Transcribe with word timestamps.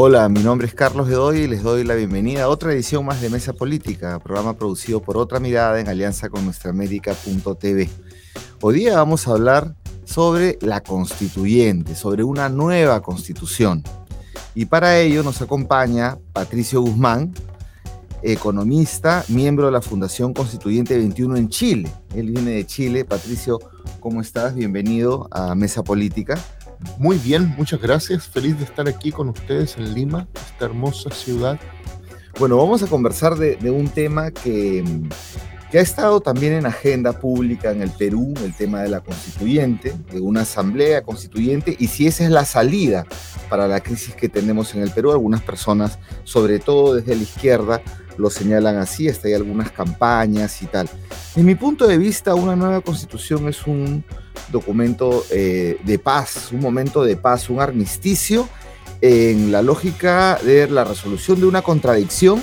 Hola, 0.00 0.28
mi 0.28 0.44
nombre 0.44 0.68
es 0.68 0.74
Carlos 0.74 1.08
Gedoy 1.08 1.38
y 1.40 1.48
les 1.48 1.64
doy 1.64 1.82
la 1.82 1.96
bienvenida 1.96 2.44
a 2.44 2.48
otra 2.48 2.72
edición 2.72 3.04
más 3.04 3.20
de 3.20 3.30
Mesa 3.30 3.52
Política, 3.52 4.20
programa 4.20 4.56
producido 4.56 5.02
por 5.02 5.16
Otra 5.16 5.40
Mirada 5.40 5.80
en 5.80 5.88
alianza 5.88 6.28
con 6.28 6.44
nuestraamérica.tv. 6.44 7.90
Hoy 8.60 8.74
día 8.76 8.94
vamos 8.94 9.26
a 9.26 9.32
hablar 9.32 9.74
sobre 10.04 10.56
la 10.60 10.84
constituyente, 10.84 11.96
sobre 11.96 12.22
una 12.22 12.48
nueva 12.48 13.02
constitución. 13.02 13.82
Y 14.54 14.66
para 14.66 15.00
ello 15.00 15.24
nos 15.24 15.42
acompaña 15.42 16.16
Patricio 16.32 16.80
Guzmán, 16.80 17.34
economista, 18.22 19.24
miembro 19.26 19.66
de 19.66 19.72
la 19.72 19.82
Fundación 19.82 20.32
Constituyente 20.32 20.96
21 20.96 21.36
en 21.38 21.48
Chile. 21.48 21.90
Él 22.14 22.30
viene 22.30 22.52
de 22.52 22.66
Chile. 22.66 23.04
Patricio, 23.04 23.58
¿cómo 23.98 24.20
estás? 24.20 24.54
Bienvenido 24.54 25.26
a 25.32 25.56
Mesa 25.56 25.82
Política. 25.82 26.38
Muy 26.98 27.18
bien, 27.18 27.54
muchas 27.56 27.80
gracias. 27.80 28.26
Feliz 28.26 28.58
de 28.58 28.64
estar 28.64 28.88
aquí 28.88 29.12
con 29.12 29.28
ustedes 29.28 29.76
en 29.76 29.94
Lima, 29.94 30.28
esta 30.34 30.66
hermosa 30.66 31.10
ciudad. 31.10 31.58
Bueno, 32.38 32.56
vamos 32.56 32.82
a 32.82 32.86
conversar 32.86 33.36
de, 33.36 33.70
un 33.70 33.88
tema 33.88 34.30
que, 34.30 34.84
que, 35.70 35.78
ha 35.78 35.82
estado 35.82 36.20
también 36.20 36.52
en 36.52 36.66
agenda 36.66 37.12
pública 37.12 37.72
en 37.72 37.82
el 37.82 37.90
Perú, 37.90 38.32
el 38.44 38.54
tema 38.54 38.82
de 38.82 38.88
la 38.88 39.00
constituyente, 39.00 39.94
de 40.12 40.20
una 40.20 40.42
asamblea 40.42 41.02
constituyente, 41.02 41.76
y 41.78 41.88
si 41.88 42.06
esa 42.06 42.24
es 42.24 42.30
la 42.30 42.44
salida 42.44 43.06
para 43.48 43.66
la 43.66 43.80
crisis 43.80 44.14
que 44.14 44.28
tenemos 44.28 44.74
en 44.74 44.82
el 44.82 44.90
Perú. 44.90 45.10
Algunas 45.10 45.42
personas, 45.42 45.98
sobre 46.24 46.58
todo 46.58 46.94
desde 46.94 47.16
la 47.16 47.22
izquierda, 47.22 47.82
lo 48.16 48.30
señalan 48.30 48.76
así, 48.76 49.08
hasta 49.08 49.28
hay 49.28 49.34
algunas 49.34 49.70
campañas 49.70 50.62
y 50.62 50.66
tal. 50.66 50.88
En 51.36 51.44
mi 51.44 51.54
punto 51.54 51.86
de 51.86 51.98
vista, 51.98 52.34
una 52.34 52.56
nueva 52.56 52.80
constitución 52.80 53.48
es 53.48 53.66
un 53.66 54.04
documento 54.50 55.24
eh, 55.30 55.78
de 55.84 55.98
paz, 55.98 56.50
un 56.52 56.60
momento 56.60 57.04
de 57.04 57.16
paz, 57.16 57.50
un 57.50 57.60
armisticio 57.60 58.48
en 59.00 59.52
la 59.52 59.62
lógica 59.62 60.38
de 60.42 60.68
la 60.68 60.84
resolución 60.84 61.40
de 61.40 61.46
una 61.46 61.62
contradicción 61.62 62.42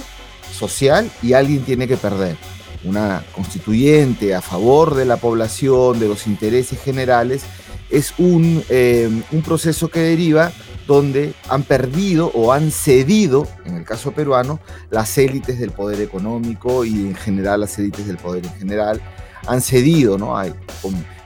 social 0.51 1.09
y 1.21 1.33
alguien 1.33 1.63
tiene 1.63 1.87
que 1.87 1.97
perder. 1.97 2.37
Una 2.83 3.23
constituyente 3.33 4.35
a 4.35 4.41
favor 4.41 4.95
de 4.95 5.05
la 5.05 5.17
población, 5.17 5.99
de 5.99 6.07
los 6.07 6.27
intereses 6.27 6.79
generales, 6.79 7.43
es 7.89 8.13
un, 8.17 8.63
eh, 8.69 9.09
un 9.31 9.41
proceso 9.41 9.89
que 9.89 9.99
deriva 9.99 10.51
donde 10.87 11.33
han 11.49 11.63
perdido 11.63 12.31
o 12.33 12.53
han 12.53 12.71
cedido, 12.71 13.47
en 13.65 13.75
el 13.75 13.85
caso 13.85 14.11
peruano, 14.11 14.59
las 14.91 15.17
élites 15.17 15.59
del 15.59 15.71
poder 15.71 16.01
económico 16.01 16.85
y 16.85 16.93
en 16.93 17.15
general 17.15 17.61
las 17.61 17.77
élites 17.79 18.05
del 18.07 18.17
poder 18.17 18.45
en 18.45 18.53
general 18.53 19.01
han 19.47 19.61
cedido, 19.61 20.17
¿no? 20.17 20.37
Hay 20.37 20.53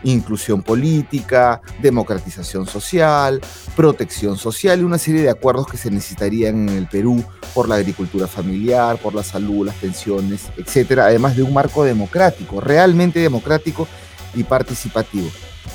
inclusión 0.03 0.61
política, 0.61 1.61
democratización 1.81 2.65
social, 2.65 3.41
protección 3.75 4.37
social 4.37 4.79
y 4.79 4.83
una 4.83 4.97
serie 4.97 5.21
de 5.21 5.29
acuerdos 5.29 5.67
que 5.67 5.77
se 5.77 5.91
necesitarían 5.91 6.69
en 6.69 6.77
el 6.77 6.87
Perú 6.87 7.23
por 7.53 7.67
la 7.67 7.75
agricultura 7.75 8.27
familiar, 8.27 8.97
por 8.97 9.13
la 9.13 9.23
salud, 9.23 9.65
las 9.65 9.75
pensiones, 9.75 10.43
etcétera, 10.57 11.05
además 11.05 11.35
de 11.35 11.43
un 11.43 11.53
marco 11.53 11.83
democrático, 11.83 12.61
realmente 12.61 13.19
democrático 13.19 13.87
y 14.33 14.43
participativo. 14.43 15.29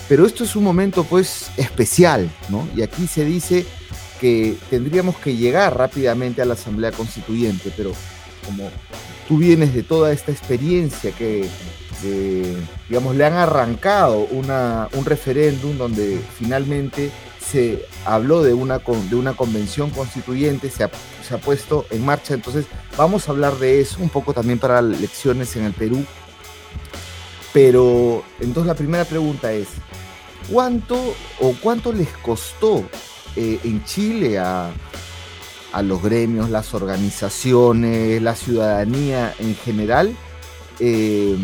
Pero 0.08 0.26
esto 0.26 0.44
es 0.44 0.56
un 0.56 0.64
momento 0.64 1.04
pues 1.04 1.50
especial, 1.56 2.30
¿no? 2.48 2.66
Y 2.74 2.82
aquí 2.82 3.06
se 3.06 3.24
dice 3.24 3.66
que 4.20 4.56
tendríamos 4.70 5.16
que 5.16 5.36
llegar 5.36 5.76
rápidamente 5.76 6.40
a 6.40 6.44
la 6.44 6.54
Asamblea 6.54 6.92
Constituyente, 6.92 7.72
pero 7.76 7.92
como 8.44 8.70
tú 9.28 9.38
vienes 9.38 9.74
de 9.74 9.82
toda 9.82 10.12
esta 10.12 10.32
experiencia 10.32 11.10
que, 11.12 11.48
digamos, 12.88 13.16
le 13.16 13.24
han 13.24 13.34
arrancado 13.34 14.26
un 14.30 15.04
referéndum 15.04 15.76
donde 15.78 16.20
finalmente 16.38 17.10
se 17.44 17.86
habló 18.04 18.42
de 18.42 18.54
una, 18.54 18.78
de 18.78 19.16
una 19.16 19.34
convención 19.34 19.90
constituyente, 19.90 20.70
se 20.70 20.84
ha, 20.84 21.38
puesto 21.38 21.86
en 21.90 22.04
marcha, 22.04 22.34
entonces 22.34 22.66
vamos 22.96 23.28
a 23.28 23.32
hablar 23.32 23.58
de 23.58 23.80
eso 23.80 23.98
un 24.00 24.08
poco 24.08 24.32
también 24.32 24.58
para 24.58 24.78
elecciones 24.78 25.54
en 25.56 25.64
el 25.64 25.72
Perú. 25.72 26.04
Pero 27.52 28.24
entonces 28.40 28.66
la 28.66 28.74
primera 28.74 29.04
pregunta 29.04 29.52
es, 29.52 29.68
¿cuánto 30.50 30.96
o 31.40 31.54
cuánto 31.62 31.92
les 31.92 32.08
costó 32.08 32.84
eh, 33.36 33.60
en 33.62 33.84
Chile 33.84 34.38
a, 34.38 34.72
los 35.82 36.02
gremios, 36.02 36.50
las 36.50 36.72
organizaciones, 36.72 38.22
la 38.22 38.36
ciudadanía 38.36 39.34
en 39.40 39.56
general, 39.56 40.16
eh, 40.78 41.36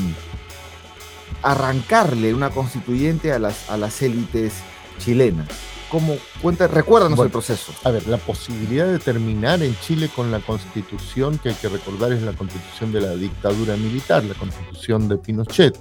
arrancarle 1.42 2.34
una 2.34 2.50
constituyente 2.50 3.32
a 3.32 3.38
las, 3.38 3.70
a 3.70 3.76
las 3.76 4.02
élites 4.02 4.54
chilenas. 4.98 5.48
¿Cómo, 5.90 6.14
cuenta, 6.40 6.68
recuérdanos 6.68 7.18
el 7.18 7.30
proceso. 7.30 7.72
A 7.82 7.90
ver, 7.90 8.06
la 8.06 8.16
posibilidad 8.16 8.86
de 8.86 9.00
terminar 9.00 9.60
en 9.60 9.74
Chile 9.80 10.08
con 10.14 10.30
la 10.30 10.38
constitución, 10.38 11.38
que 11.38 11.48
hay 11.48 11.54
que 11.56 11.68
recordar 11.68 12.12
es 12.12 12.22
la 12.22 12.32
constitución 12.32 12.92
de 12.92 13.00
la 13.00 13.16
dictadura 13.16 13.76
militar, 13.76 14.22
la 14.22 14.34
constitución 14.34 15.08
de 15.08 15.18
Pinochet, 15.18 15.76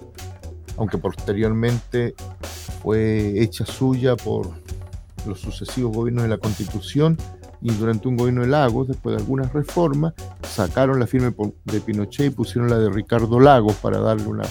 aunque 0.77 0.97
posteriormente 0.97 2.15
fue 2.81 3.39
hecha 3.39 3.65
suya 3.65 4.15
por 4.15 4.49
los 5.27 5.39
sucesivos 5.39 5.95
gobiernos 5.95 6.23
de 6.23 6.29
la 6.29 6.37
Constitución 6.37 7.17
y 7.61 7.71
durante 7.71 8.07
un 8.07 8.15
gobierno 8.15 8.41
de 8.41 8.47
Lagos, 8.47 8.87
después 8.87 9.15
de 9.15 9.21
algunas 9.21 9.51
reformas, 9.53 10.13
sacaron 10.41 10.99
la 10.99 11.07
firma 11.07 11.33
de 11.65 11.81
Pinochet 11.81 12.27
y 12.27 12.29
pusieron 12.29 12.69
la 12.69 12.79
de 12.79 12.89
Ricardo 12.89 13.39
Lagos 13.39 13.75
para 13.75 13.99
darle 13.99 14.27
una 14.27 14.45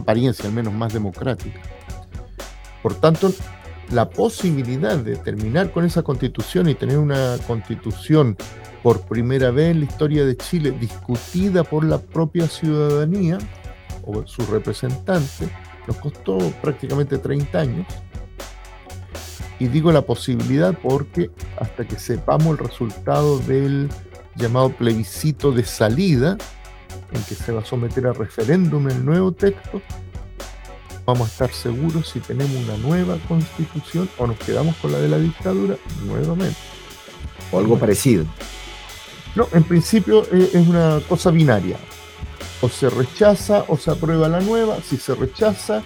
apariencia 0.00 0.46
al 0.46 0.52
menos 0.52 0.74
más 0.74 0.92
democrática. 0.92 1.60
Por 2.82 2.94
tanto, 2.94 3.32
la 3.90 4.08
posibilidad 4.08 4.96
de 4.96 5.16
terminar 5.16 5.72
con 5.72 5.84
esa 5.84 6.02
constitución 6.02 6.68
y 6.68 6.74
tener 6.74 6.98
una 6.98 7.36
constitución 7.46 8.36
por 8.82 9.02
primera 9.02 9.50
vez 9.50 9.72
en 9.72 9.80
la 9.80 9.86
historia 9.86 10.24
de 10.24 10.36
Chile 10.36 10.70
discutida 10.70 11.64
por 11.64 11.84
la 11.84 11.98
propia 11.98 12.46
ciudadanía 12.48 13.38
o 14.02 14.26
sus 14.26 14.48
representantes, 14.48 15.48
nos 15.86 15.96
costó 15.96 16.38
prácticamente 16.62 17.18
30 17.18 17.58
años 17.58 17.86
y 19.60 19.68
digo 19.68 19.92
la 19.92 20.02
posibilidad 20.02 20.76
porque 20.82 21.30
hasta 21.58 21.86
que 21.86 21.96
sepamos 21.96 22.58
el 22.58 22.66
resultado 22.66 23.38
del 23.40 23.90
llamado 24.34 24.70
plebiscito 24.70 25.52
de 25.52 25.64
salida, 25.64 26.38
en 27.12 27.22
que 27.24 27.34
se 27.34 27.52
va 27.52 27.60
a 27.60 27.64
someter 27.64 28.06
a 28.06 28.12
referéndum 28.12 28.88
el 28.88 29.04
nuevo 29.04 29.32
texto, 29.32 29.80
vamos 31.04 31.28
a 31.28 31.32
estar 31.32 31.52
seguros 31.52 32.08
si 32.08 32.20
tenemos 32.20 32.54
una 32.64 32.76
nueva 32.76 33.16
constitución 33.28 34.08
o 34.18 34.26
nos 34.26 34.38
quedamos 34.38 34.76
con 34.76 34.92
la 34.92 34.98
de 34.98 35.08
la 35.08 35.18
dictadura 35.18 35.76
nuevamente. 36.04 36.56
O 37.52 37.58
algo 37.58 37.78
parecido. 37.78 38.24
No, 39.34 39.48
en 39.52 39.64
principio 39.64 40.24
eh, 40.32 40.50
es 40.54 40.68
una 40.68 41.00
cosa 41.08 41.30
binaria. 41.30 41.76
O 42.60 42.68
se 42.68 42.90
rechaza 42.90 43.64
o 43.68 43.76
se 43.76 43.90
aprueba 43.90 44.28
la 44.28 44.40
nueva. 44.40 44.78
Si 44.82 44.96
se 44.96 45.14
rechaza, 45.14 45.82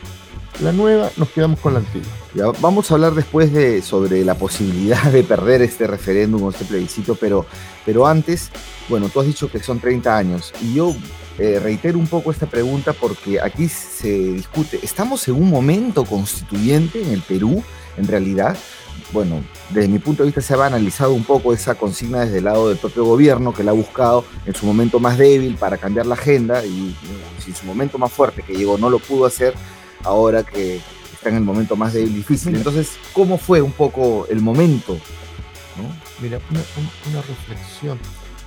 la 0.61 0.73
nueva, 0.73 1.11
nos 1.17 1.31
quedamos 1.31 1.59
con 1.61 1.75
la 1.75 1.81
antigua. 1.81 2.09
Ya, 2.35 2.47
vamos 2.61 2.91
a 2.91 2.95
hablar 2.95 3.15
después 3.15 3.53
de, 3.53 3.83
sobre 3.83 4.25
la 4.25 4.35
posibilidad 4.35 5.03
de 5.13 5.23
perder 5.23 5.63
este 5.63 5.87
referéndum 5.87 6.43
o 6.43 6.51
este 6.51 6.65
plebiscito, 6.65 7.15
pero, 7.15 7.47
pero 7.85 8.07
antes, 8.07 8.51
bueno, 8.89 9.09
tú 9.09 9.21
has 9.21 9.27
dicho 9.27 9.51
que 9.51 9.59
son 9.61 9.81
30 9.81 10.17
años 10.17 10.53
y 10.63 10.75
yo 10.75 10.95
eh, 11.39 11.59
reitero 11.61 11.99
un 11.99 12.07
poco 12.07 12.31
esta 12.31 12.47
pregunta 12.47 12.93
porque 12.93 13.41
aquí 13.41 13.69
se 13.69 14.09
discute, 14.09 14.79
¿estamos 14.83 15.27
en 15.29 15.35
un 15.35 15.51
momento 15.51 16.05
constituyente 16.05 17.03
en 17.03 17.11
el 17.11 17.23
Perú, 17.23 17.63
en 17.97 18.07
realidad? 18.07 18.57
Bueno, 19.13 19.43
desde 19.71 19.89
mi 19.89 19.99
punto 19.99 20.23
de 20.23 20.29
vista 20.29 20.41
se 20.41 20.55
ha 20.55 20.67
analizado 20.67 21.13
un 21.13 21.25
poco 21.25 21.53
esa 21.53 21.75
consigna 21.75 22.21
desde 22.21 22.39
el 22.39 22.45
lado 22.45 22.69
del 22.69 22.79
propio 22.79 23.05
gobierno 23.05 23.53
que 23.53 23.63
la 23.63 23.73
ha 23.73 23.75
buscado 23.75 24.25
en 24.47 24.55
su 24.55 24.67
momento 24.67 24.99
más 24.99 25.19
débil 25.19 25.57
para 25.57 25.77
cambiar 25.77 26.07
la 26.07 26.15
agenda 26.15 26.65
y 26.65 26.97
en 27.47 27.55
su 27.55 27.67
momento 27.67 27.99
más 27.99 28.13
fuerte 28.13 28.43
que 28.43 28.55
llegó 28.55 28.79
no 28.79 28.91
lo 28.91 28.99
pudo 28.99 29.27
hacer 29.27 29.55
ahora 30.05 30.43
que 30.43 30.81
está 31.13 31.31
en 31.31 31.37
el 31.37 31.45
momento 31.45 31.77
más 31.77 31.95
difícil. 31.95 32.55
Entonces, 32.55 32.93
¿cómo 33.13 33.39
fue 33.39 33.61
un 33.61 33.73
poco 33.73 34.27
el 34.29 34.41
momento? 34.41 34.99
Mira, 36.21 36.39
una, 36.51 37.23
reflexión. 37.23 37.99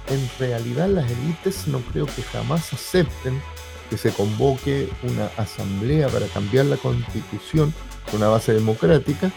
En 0.10 0.30
realidad 0.40 0.88
las 0.88 1.10
élites 1.12 1.68
no 1.68 1.80
creo 1.92 2.06
que 2.06 2.22
jamás 2.22 2.72
acepten 2.72 3.42
que 3.90 3.98
se 3.98 4.12
convoque 4.12 4.90
una 5.04 5.26
asamblea 5.38 6.08
para 6.08 6.28
cambiar 6.28 6.66
la 6.66 6.78
constitución 6.78 7.74
con 8.10 8.22
una 8.22 8.30
base 8.30 8.54
democrática, 8.54 9.32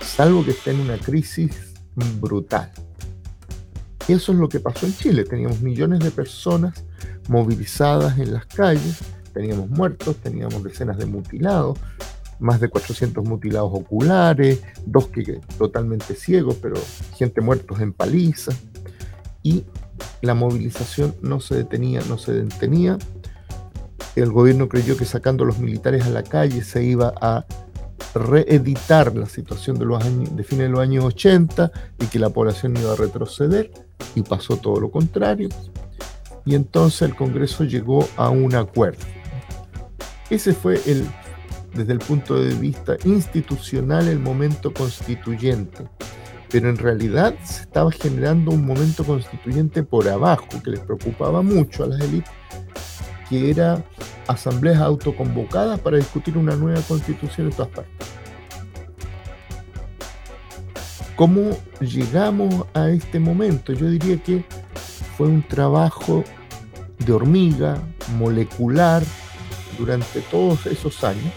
salvo 0.00 0.44
que 0.44 0.52
esté 0.52 0.70
en 0.70 0.80
una 0.80 0.96
crisis 0.96 1.74
brutal. 2.20 2.70
Y 4.08 4.14
eso 4.14 4.32
es 4.32 4.38
lo 4.38 4.48
que 4.48 4.60
pasó 4.60 4.86
en 4.86 4.96
Chile. 4.96 5.24
Teníamos 5.24 5.60
millones 5.60 6.00
de 6.00 6.10
personas 6.10 6.84
movilizadas 7.28 8.18
en 8.18 8.32
las 8.32 8.46
calles, 8.46 8.98
teníamos 9.32 9.68
muertos, 9.70 10.16
teníamos 10.16 10.62
decenas 10.62 10.98
de 10.98 11.06
mutilados, 11.06 11.78
más 12.38 12.60
de 12.60 12.68
400 12.68 13.24
mutilados 13.24 13.70
oculares, 13.72 14.62
dos 14.86 15.08
que 15.08 15.40
totalmente 15.58 16.14
ciegos, 16.14 16.56
pero 16.60 16.76
gente 17.16 17.40
muertos 17.40 17.80
en 17.80 17.92
paliza. 17.92 18.52
Y 19.42 19.64
la 20.22 20.34
movilización 20.34 21.14
no 21.22 21.40
se 21.40 21.54
detenía, 21.56 22.00
no 22.08 22.18
se 22.18 22.32
detenía. 22.32 22.98
El 24.16 24.32
gobierno 24.32 24.68
creyó 24.68 24.96
que 24.96 25.04
sacando 25.04 25.44
a 25.44 25.46
los 25.46 25.58
militares 25.58 26.04
a 26.04 26.10
la 26.10 26.22
calle 26.22 26.62
se 26.64 26.82
iba 26.82 27.12
a 27.20 27.44
reeditar 28.14 29.14
la 29.14 29.26
situación 29.26 29.78
de, 29.78 29.84
los 29.84 30.02
años, 30.02 30.34
de 30.34 30.42
fines 30.42 30.66
de 30.66 30.70
los 30.70 30.80
años 30.80 31.04
80 31.04 31.70
y 32.00 32.06
que 32.06 32.18
la 32.18 32.30
población 32.30 32.76
iba 32.76 32.92
a 32.92 32.96
retroceder 32.96 33.70
y 34.14 34.22
pasó 34.22 34.56
todo 34.56 34.80
lo 34.80 34.90
contrario. 34.90 35.48
Y 36.44 36.54
entonces 36.54 37.02
el 37.02 37.14
Congreso 37.14 37.64
llegó 37.64 38.08
a 38.16 38.30
un 38.30 38.54
acuerdo. 38.54 39.04
Ese 40.30 40.54
fue 40.54 40.80
el, 40.86 41.04
desde 41.74 41.92
el 41.92 41.98
punto 41.98 42.40
de 42.40 42.54
vista 42.54 42.96
institucional 43.04 44.06
el 44.06 44.20
momento 44.20 44.72
constituyente. 44.72 45.84
Pero 46.50 46.68
en 46.68 46.78
realidad 46.78 47.34
se 47.44 47.62
estaba 47.62 47.90
generando 47.92 48.52
un 48.52 48.64
momento 48.64 49.04
constituyente 49.04 49.82
por 49.82 50.08
abajo 50.08 50.46
que 50.64 50.70
les 50.70 50.80
preocupaba 50.80 51.42
mucho 51.42 51.84
a 51.84 51.88
las 51.88 52.00
élites, 52.00 52.32
que 53.28 53.50
era 53.50 53.84
asambleas 54.26 54.80
autoconvocadas 54.80 55.80
para 55.80 55.96
discutir 55.96 56.38
una 56.38 56.54
nueva 56.56 56.80
constitución 56.82 57.48
en 57.48 57.52
todas 57.52 57.72
partes. 57.72 58.08
¿Cómo 61.16 61.50
llegamos 61.80 62.66
a 62.72 62.88
este 62.88 63.20
momento? 63.20 63.72
Yo 63.72 63.90
diría 63.90 64.16
que 64.22 64.44
fue 65.16 65.26
un 65.28 65.46
trabajo 65.46 66.24
de 66.98 67.12
hormiga, 67.12 67.76
molecular, 68.16 69.02
durante 69.80 70.20
todos 70.20 70.66
esos 70.66 71.02
años. 71.02 71.32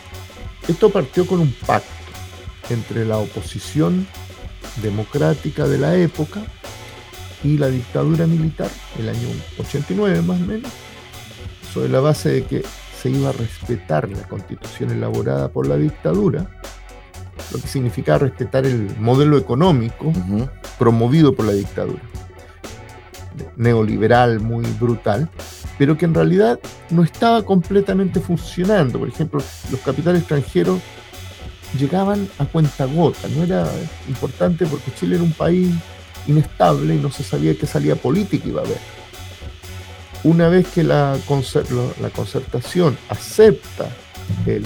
Esto 0.68 0.90
partió 0.90 1.26
con 1.26 1.40
un 1.40 1.54
pacto 1.66 1.90
entre 2.70 3.06
la 3.06 3.18
oposición 3.18 4.06
democrática 4.82 5.68
de 5.68 5.78
la 5.78 5.96
época 5.96 6.42
y 7.44 7.58
la 7.58 7.68
dictadura 7.68 8.28
militar, 8.28 8.70
el 9.00 9.10
año 9.10 9.28
89 9.60 10.22
más 10.22 10.42
o 10.42 10.46
menos, 10.46 10.72
sobre 11.74 11.90
la 11.90 12.00
base 12.00 12.30
de 12.30 12.44
que 12.44 12.64
se 13.02 13.10
iba 13.10 13.30
a 13.30 13.34
respetar 13.34 14.10
la 14.10 14.28
constitución 14.28 14.92
elaborada 14.92 15.50
por 15.50 15.68
la 15.68 15.76
dictadura, 15.76 16.60
lo 17.52 17.60
que 17.60 17.68
significaba 17.68 18.20
respetar 18.20 18.66
el 18.66 18.96
modelo 19.00 19.38
económico 19.38 20.14
promovido 20.80 21.36
por 21.36 21.46
la 21.46 21.54
dictadura, 21.54 22.02
neoliberal 23.58 24.40
muy 24.40 24.66
brutal, 24.80 25.30
pero 25.78 25.98
que 25.98 26.06
en 26.06 26.14
realidad 26.14 26.60
no 26.90 27.04
estaba 27.04 27.44
completamente 27.44 28.20
funcionando. 28.20 29.00
Por 29.00 29.10
ejemplo, 29.10 29.42
los 29.72 29.80
capitales 29.82 30.22
extranjeros 30.22 30.80
llegaban 31.78 32.30
a 32.38 32.46
cuenta 32.46 32.86
gota, 32.86 33.28
no 33.30 33.44
era 33.44 33.68
importante 34.08 34.66
porque 34.66 34.92
Chile 34.94 35.16
era 35.16 35.24
un 35.24 35.34
país 35.34 35.74
inestable 36.28 36.96
y 36.96 37.00
no 37.00 37.12
se 37.12 37.24
sabía 37.24 37.58
qué 37.58 37.66
salida 37.66 37.96
política 37.96 38.48
iba 38.48 38.62
a 38.62 38.66
haber. 38.66 38.78
Una 40.24 40.48
vez 40.48 40.68
que 40.68 40.84
la, 40.84 41.18
concertación 42.16 42.98
acepta 43.10 43.90
el 44.46 44.64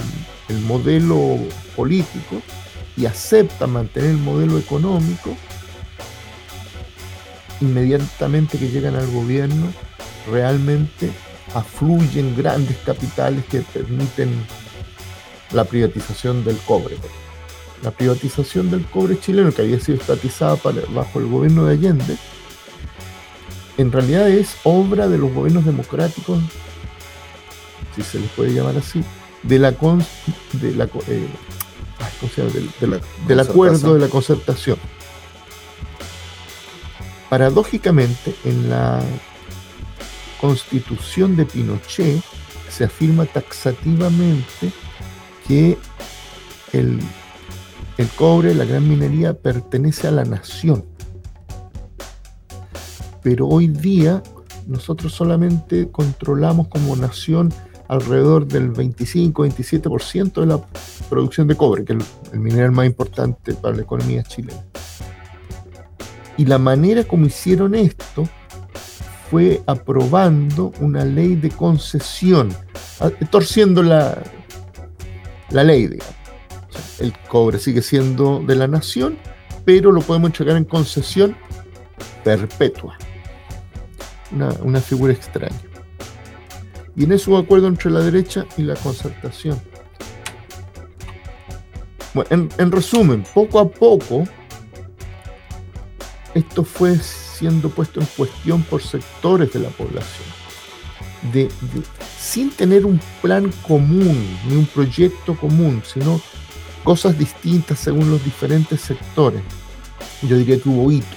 modelo 0.66 1.38
político 1.74 2.42
y 2.96 3.06
acepta 3.06 3.66
mantener 3.66 4.10
el 4.10 4.18
modelo 4.18 4.58
económico, 4.58 5.36
inmediatamente 7.60 8.58
que 8.58 8.68
llegan 8.68 8.96
al 8.96 9.10
gobierno, 9.10 9.66
realmente 10.30 11.10
afluyen 11.54 12.36
grandes 12.36 12.76
capitales 12.78 13.44
que 13.46 13.60
permiten 13.60 14.30
la 15.52 15.64
privatización 15.64 16.44
del 16.44 16.56
cobre. 16.58 16.96
La 17.82 17.90
privatización 17.90 18.70
del 18.70 18.84
cobre 18.86 19.18
chileno, 19.18 19.52
que 19.52 19.62
había 19.62 19.80
sido 19.80 19.98
estatizada 19.98 20.58
bajo 20.90 21.20
el 21.20 21.26
gobierno 21.26 21.64
de 21.66 21.74
Allende, 21.74 22.16
en 23.76 23.92
realidad 23.92 24.28
es 24.28 24.56
obra 24.64 25.06
de 25.06 25.18
los 25.18 25.32
gobiernos 25.32 25.64
democráticos, 25.64 26.40
si 27.94 28.02
se 28.02 28.18
les 28.18 28.28
puede 28.30 28.52
llamar 28.52 28.76
así, 28.76 29.04
de 29.44 29.58
la, 29.60 29.70
de 29.70 30.72
la, 30.74 30.84
eh, 31.06 31.28
del 33.26 33.40
acuerdo 33.40 33.94
de 33.94 34.00
la 34.00 34.08
concertación. 34.08 34.78
Paradójicamente, 37.30 38.34
en 38.44 38.68
la 38.68 39.00
constitución 40.40 41.36
de 41.36 41.46
Pinochet 41.46 42.22
se 42.68 42.84
afirma 42.84 43.26
taxativamente 43.26 44.72
que 45.46 45.78
el, 46.72 47.00
el 47.96 48.08
cobre, 48.10 48.54
la 48.54 48.64
gran 48.64 48.88
minería, 48.88 49.34
pertenece 49.34 50.08
a 50.08 50.10
la 50.10 50.24
nación 50.24 50.84
pero 53.28 53.46
hoy 53.46 53.68
día 53.68 54.22
nosotros 54.66 55.12
solamente 55.12 55.90
controlamos 55.90 56.68
como 56.68 56.96
nación 56.96 57.52
alrededor 57.88 58.46
del 58.46 58.72
25-27% 58.72 60.40
de 60.40 60.46
la 60.46 60.60
producción 61.08 61.46
de 61.46 61.54
cobre, 61.54 61.84
que 61.84 61.92
es 61.92 61.98
el, 62.32 62.40
mineral 62.40 62.72
más 62.72 62.86
importante 62.86 63.52
para 63.52 63.76
la 63.76 63.82
economía 63.82 64.22
chilena. 64.22 64.64
Y 66.38 66.46
la 66.46 66.56
manera 66.56 67.04
como 67.04 67.26
hicieron 67.26 67.74
esto 67.74 68.28
fue 69.30 69.62
aprobando 69.66 70.72
una 70.80 71.04
ley 71.04 71.36
de 71.36 71.50
concesión, 71.50 72.54
torciendo 73.30 73.82
la, 73.82 74.22
la 75.50 75.64
ley, 75.64 75.86
digamos. 75.86 76.14
el 76.98 77.12
cobre 77.28 77.58
sigue 77.58 77.82
siendo 77.82 78.40
de 78.40 78.54
la 78.54 78.66
nación, 78.66 79.18
pero 79.64 79.92
lo 79.92 80.00
podemos 80.00 80.30
entregar 80.30 80.56
en 80.56 80.64
concesión 80.64 81.36
perpetua 82.24 82.96
una, 84.32 84.80
figura 84.80 85.12
extraña. 85.12 85.56
Y 86.96 87.04
en 87.04 87.12
eso 87.12 87.30
hubo 87.30 87.38
acuerdo 87.38 87.68
entre 87.68 87.90
la 87.90 88.00
derecha 88.00 88.46
y 88.56 88.62
la 88.62 88.74
concertación. 88.74 89.60
Bueno, 92.14 92.48
en, 92.58 92.72
resumen, 92.72 93.24
poco 93.34 93.60
a 93.60 93.68
poco, 93.68 94.24
esto 96.34 96.64
fue 96.64 96.98
siendo 97.38 97.70
puesto 97.70 98.00
en 98.00 98.06
cuestión 98.16 98.62
por 98.62 98.82
sectores 98.82 99.52
de 99.52 99.60
la 99.60 99.68
población, 99.68 100.26
sin 102.18 102.50
tener 102.50 102.84
un 102.84 103.00
plan 103.22 103.52
común, 103.66 104.38
ni 104.48 104.56
un 104.56 104.66
proyecto 104.66 105.36
común, 105.36 105.82
sino 105.86 106.20
cosas 106.82 107.18
distintas 107.18 107.78
según 107.78 108.10
los 108.10 108.24
diferentes 108.24 108.80
sectores. 108.80 109.42
Yo 110.22 110.36
diría 110.36 110.60
que 110.60 110.68
hubo 110.68 110.90
hitos. 110.90 111.08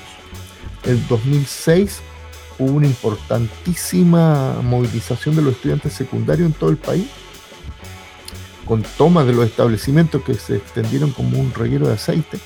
El 0.83 1.07
2006 1.07 1.99
hubo 2.59 2.71
una 2.73 2.87
importantísima 2.87 4.61
movilización 4.61 5.35
de 5.35 5.41
los 5.41 5.55
estudiantes 5.55 5.93
secundarios 5.93 6.47
en 6.47 6.53
todo 6.53 6.69
el 6.69 6.77
país, 6.77 7.07
con 8.65 8.83
tomas 8.97 9.25
de 9.25 9.33
los 9.33 9.45
establecimientos 9.45 10.23
que 10.23 10.35
se 10.35 10.57
extendieron 10.57 11.11
como 11.11 11.39
un 11.39 11.53
reguero 11.53 11.87
de 11.87 11.93
aceite. 11.93 12.39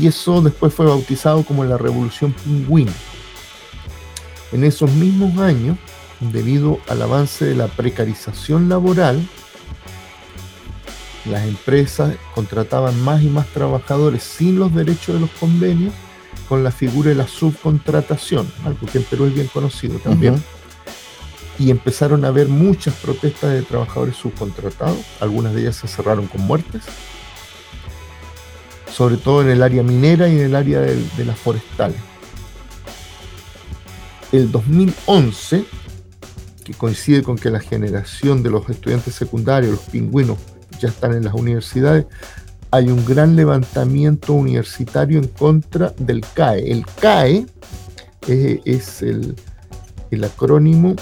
Y 0.00 0.08
eso 0.08 0.40
después 0.40 0.74
fue 0.74 0.86
bautizado 0.86 1.44
como 1.44 1.64
la 1.64 1.78
Revolución 1.78 2.32
Pingüín. 2.32 2.88
En 4.52 4.64
esos 4.64 4.90
mismos 4.92 5.38
años, 5.38 5.76
debido 6.20 6.78
al 6.88 7.02
avance 7.02 7.44
de 7.44 7.54
la 7.54 7.68
precarización 7.68 8.68
laboral, 8.68 9.20
las 11.24 11.46
empresas 11.46 12.16
contrataban 12.34 13.00
más 13.02 13.22
y 13.22 13.28
más 13.28 13.46
trabajadores 13.48 14.22
sin 14.22 14.58
los 14.58 14.74
derechos 14.74 15.14
de 15.14 15.20
los 15.20 15.30
convenios 15.30 15.94
con 16.48 16.64
la 16.64 16.70
figura 16.70 17.10
de 17.10 17.14
la 17.14 17.28
subcontratación, 17.28 18.50
algo 18.64 18.86
que 18.86 18.98
en 18.98 19.04
Perú 19.04 19.26
es 19.26 19.34
bien 19.34 19.46
conocido 19.46 19.98
también. 19.98 20.42
Y 21.58 21.70
empezaron 21.70 22.24
a 22.24 22.28
haber 22.28 22.48
muchas 22.48 22.94
protestas 22.94 23.52
de 23.52 23.62
trabajadores 23.62 24.16
subcontratados, 24.16 24.98
algunas 25.20 25.54
de 25.54 25.62
ellas 25.62 25.76
se 25.76 25.86
cerraron 25.86 26.26
con 26.26 26.42
muertes, 26.42 26.82
sobre 28.94 29.16
todo 29.16 29.42
en 29.42 29.50
el 29.50 29.60
área 29.60 29.82
minera 29.82 30.28
y 30.28 30.38
en 30.38 30.46
el 30.46 30.54
área 30.54 30.80
de, 30.80 31.24
las 31.24 31.36
forestales. 31.36 31.96
El 34.30 34.52
2011, 34.52 35.64
que 36.62 36.74
coincide 36.74 37.24
con 37.24 37.36
que 37.36 37.50
la 37.50 37.58
generación 37.58 38.44
de 38.44 38.50
los 38.50 38.70
estudiantes 38.70 39.16
secundarios, 39.16 39.72
los 39.72 39.80
pingüinos, 39.80 40.38
ya 40.78 40.88
están 40.88 41.12
en 41.12 41.24
las 41.24 41.34
universidades, 41.34 42.06
hay 42.70 42.86
un 42.86 43.04
gran 43.04 43.34
levantamiento 43.34 44.32
universitario 44.32 45.18
en 45.18 45.26
contra 45.26 45.92
del 45.98 46.24
CAE. 46.34 46.70
El 46.70 46.86
CAE 46.86 47.46
eh, 48.28 48.60
es 48.64 49.02
el 49.02 49.34
acrónimo 50.22 50.94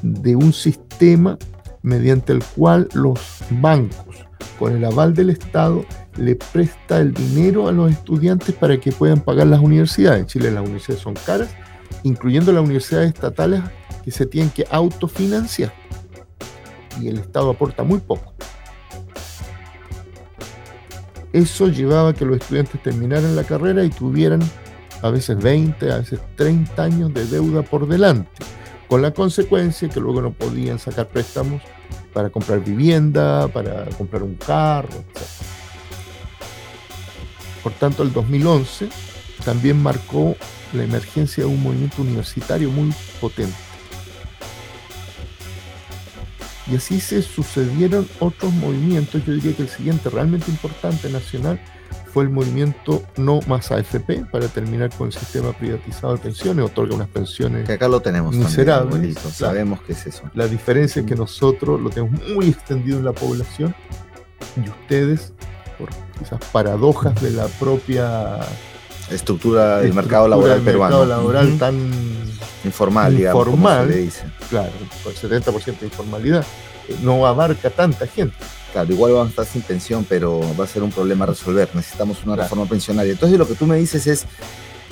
de 0.00 0.34
un 0.34 0.54
sistema 0.54 1.36
mediante 1.82 2.32
el 2.32 2.42
cual 2.42 2.88
los 2.94 3.20
bancos, 3.50 4.16
con 4.58 4.74
el 4.74 4.84
aval 4.86 5.12
del 5.12 5.28
Estado, 5.28 5.84
le 6.16 6.36
presta 6.36 6.98
el 7.00 7.12
dinero 7.12 7.68
a 7.68 7.72
los 7.72 7.90
estudiantes 7.90 8.54
para 8.54 8.78
que 8.78 8.92
puedan 8.92 9.20
pagar 9.20 9.46
las 9.46 9.60
universidades. 9.60 10.20
En 10.20 10.26
Chile 10.26 10.50
las 10.50 10.62
universidades 10.62 11.02
son 11.02 11.14
caras, 11.14 11.50
incluyendo 12.02 12.52
las 12.52 12.62
universidades 12.62 13.08
estatales 13.14 13.62
que 14.04 14.10
se 14.10 14.26
tienen 14.26 14.50
que 14.50 14.66
autofinanciar. 14.70 15.72
Y 17.00 17.08
el 17.08 17.18
Estado 17.18 17.50
aporta 17.50 17.82
muy 17.84 18.00
poco. 18.00 18.32
Eso 21.32 21.68
llevaba 21.68 22.10
a 22.10 22.12
que 22.12 22.26
los 22.26 22.36
estudiantes 22.36 22.82
terminaran 22.82 23.34
la 23.34 23.44
carrera 23.44 23.82
y 23.84 23.88
tuvieran 23.88 24.42
a 25.00 25.10
veces 25.10 25.38
20, 25.38 25.90
a 25.90 25.98
veces 25.98 26.20
30 26.36 26.82
años 26.82 27.14
de 27.14 27.26
deuda 27.26 27.62
por 27.62 27.88
delante, 27.88 28.30
con 28.86 29.00
la 29.00 29.12
consecuencia 29.12 29.88
que 29.88 29.98
luego 29.98 30.20
no 30.20 30.32
podían 30.32 30.78
sacar 30.78 31.08
préstamos 31.08 31.62
para 32.12 32.28
comprar 32.28 32.62
vivienda, 32.62 33.48
para 33.48 33.86
comprar 33.96 34.22
un 34.22 34.34
carro, 34.34 34.90
etc. 34.90 35.31
Por 37.62 37.72
tanto, 37.72 38.02
el 38.02 38.12
2011 38.12 38.88
también 39.44 39.82
marcó 39.82 40.36
la 40.72 40.84
emergencia 40.84 41.44
de 41.44 41.50
un 41.50 41.62
movimiento 41.62 42.02
universitario 42.02 42.70
muy 42.70 42.92
potente. 43.20 43.56
Y 46.70 46.76
así 46.76 47.00
se 47.00 47.22
sucedieron 47.22 48.08
otros 48.20 48.52
movimientos. 48.52 49.24
Yo 49.26 49.32
diría 49.32 49.54
que 49.54 49.62
el 49.62 49.68
siguiente 49.68 50.08
realmente 50.10 50.50
importante 50.50 51.10
nacional 51.10 51.60
fue 52.12 52.24
el 52.24 52.30
movimiento 52.30 53.02
No 53.16 53.40
más 53.46 53.72
AFP 53.72 54.26
para 54.30 54.46
terminar 54.48 54.90
con 54.96 55.08
el 55.08 55.12
sistema 55.12 55.52
privatizado 55.52 56.14
de 56.14 56.20
pensiones, 56.20 56.64
otorga 56.64 56.94
unas 56.94 57.08
pensiones 57.08 57.66
que 57.66 57.72
acá 57.72 57.88
lo 57.88 58.00
tenemos 58.00 58.34
miserables. 58.34 59.18
Sabemos 59.18 59.80
que 59.82 59.92
es 59.92 60.06
eso. 60.06 60.22
La 60.34 60.46
diferencia 60.46 61.00
es 61.00 61.06
que 61.06 61.14
nosotros 61.14 61.80
lo 61.80 61.90
tenemos 61.90 62.20
muy 62.34 62.48
extendido 62.48 62.98
en 62.98 63.06
la 63.06 63.12
población 63.12 63.74
y 64.62 64.68
ustedes, 64.68 65.32
por 65.86 66.24
esas 66.24 66.40
paradojas 66.50 67.20
de 67.22 67.30
la 67.30 67.46
propia 67.46 68.38
estructura 69.10 69.78
del 69.80 69.92
mercado 69.94 70.28
laboral 70.28 70.56
del 70.56 70.64
peruano. 70.64 70.98
mercado 71.00 71.06
laboral 71.18 71.58
tan 71.58 71.90
informal, 72.64 73.16
digamos, 73.16 73.46
informal, 73.46 73.88
se 73.88 73.94
le 73.94 74.00
dice. 74.02 74.22
claro, 74.48 74.70
con 75.02 75.12
70% 75.12 75.78
de 75.80 75.86
informalidad, 75.86 76.44
eh, 76.88 76.96
no 77.02 77.26
abarca 77.26 77.70
tanta 77.70 78.06
gente. 78.06 78.36
Claro, 78.72 78.90
igual 78.92 79.12
van 79.12 79.26
a 79.26 79.30
estar 79.30 79.44
sin 79.44 79.60
pensión, 79.62 80.06
pero 80.08 80.40
va 80.58 80.64
a 80.64 80.66
ser 80.66 80.82
un 80.82 80.90
problema 80.90 81.24
a 81.24 81.28
resolver. 81.28 81.68
Necesitamos 81.74 82.18
una 82.24 82.34
Claro. 82.34 82.42
reforma 82.44 82.66
pensionaria. 82.66 83.12
Entonces 83.12 83.38
lo 83.38 83.46
que 83.46 83.54
tú 83.54 83.66
me 83.66 83.76
dices 83.76 84.06
es 84.06 84.24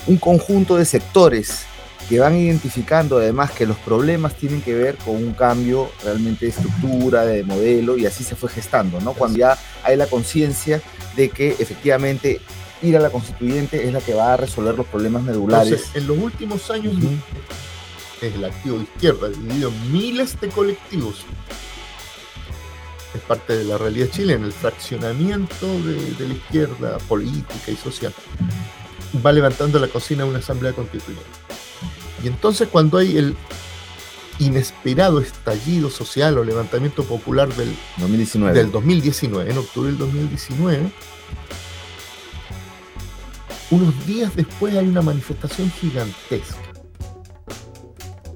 un 0.06 0.18
conjunto 0.18 0.76
de 0.76 0.84
sectores 0.84 1.64
que 2.08 2.18
van 2.18 2.36
identificando 2.36 3.18
además 3.18 3.52
que 3.52 3.66
los 3.66 3.76
problemas 3.78 4.34
tienen 4.34 4.62
que 4.62 4.74
ver 4.74 4.96
con 4.96 5.16
un 5.16 5.32
cambio 5.32 5.90
realmente 6.02 6.46
de 6.46 6.50
estructura, 6.50 7.24
de 7.24 7.44
modelo, 7.44 7.96
y 7.96 8.06
así 8.06 8.24
se 8.24 8.34
fue 8.34 8.48
gestando, 8.50 9.00
¿no? 9.00 9.12
Cuando 9.12 9.38
ya 9.38 9.58
hay 9.84 9.96
la 9.96 10.06
conciencia 10.06 10.82
de 11.16 11.28
que 11.28 11.50
efectivamente 11.50 12.40
ir 12.82 12.96
a 12.96 13.00
la 13.00 13.10
constituyente 13.10 13.86
es 13.86 13.92
la 13.92 14.00
que 14.00 14.14
va 14.14 14.34
a 14.34 14.36
resolver 14.36 14.74
los 14.74 14.86
problemas 14.86 15.22
medulares. 15.22 15.72
Entonces, 15.72 15.96
en 15.96 16.06
los 16.08 16.18
últimos 16.18 16.70
años, 16.70 16.94
Ujú. 16.96 17.10
el 18.22 18.44
activo 18.44 18.78
de 18.78 18.84
izquierda, 18.84 19.28
dividido 19.28 19.68
en 19.68 19.92
miles 19.92 20.40
de 20.40 20.48
colectivos, 20.48 21.24
es 23.14 23.20
parte 23.22 23.56
de 23.56 23.64
la 23.64 23.76
realidad 23.76 24.08
chilena, 24.10 24.46
el 24.46 24.52
fraccionamiento 24.52 25.66
de, 25.82 26.14
de 26.14 26.28
la 26.28 26.34
izquierda 26.34 26.98
política 27.08 27.70
y 27.70 27.76
social, 27.76 28.14
va 29.24 29.32
levantando 29.32 29.78
la 29.78 29.88
cocina 29.88 30.24
de 30.24 30.30
una 30.30 30.38
asamblea 30.38 30.72
constituyente. 30.72 31.24
Y 32.22 32.28
entonces 32.28 32.68
cuando 32.68 32.98
hay 32.98 33.16
el 33.16 33.36
inesperado 34.38 35.20
estallido 35.20 35.90
social 35.90 36.38
o 36.38 36.44
levantamiento 36.44 37.04
popular 37.04 37.48
del 37.54 37.74
2019. 37.98 38.58
del 38.58 38.70
2019, 38.72 39.50
en 39.50 39.58
octubre 39.58 39.88
del 39.90 39.98
2019, 39.98 40.90
unos 43.70 44.06
días 44.06 44.34
después 44.34 44.74
hay 44.76 44.88
una 44.88 45.02
manifestación 45.02 45.70
gigantesca 45.70 46.56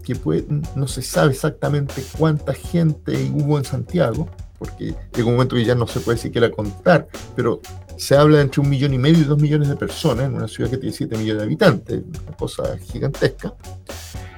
que 0.04 0.14
puede- 0.14 0.44
no 0.76 0.86
se 0.86 1.00
sabe 1.02 1.32
exactamente 1.32 2.04
cuánta 2.18 2.52
gente 2.52 3.30
hubo 3.32 3.56
en 3.58 3.64
Santiago, 3.64 4.28
porque 4.58 4.94
llegó 5.14 5.30
un 5.30 5.36
momento 5.36 5.56
que 5.56 5.64
ya 5.64 5.74
no 5.74 5.86
se 5.86 6.00
puede 6.00 6.18
siquiera 6.18 6.50
contar, 6.50 7.08
pero 7.34 7.60
se 7.96 8.16
habla 8.16 8.40
entre 8.40 8.60
un 8.60 8.68
millón 8.68 8.92
y 8.94 8.98
medio 8.98 9.20
y 9.20 9.24
dos 9.24 9.40
millones 9.40 9.68
de 9.68 9.76
personas 9.76 10.26
en 10.26 10.34
una 10.34 10.48
ciudad 10.48 10.70
que 10.70 10.76
tiene 10.78 10.94
7 10.94 11.16
millones 11.16 11.38
de 11.40 11.44
habitantes, 11.46 12.02
una 12.26 12.36
cosa 12.36 12.76
gigantesca. 12.78 13.54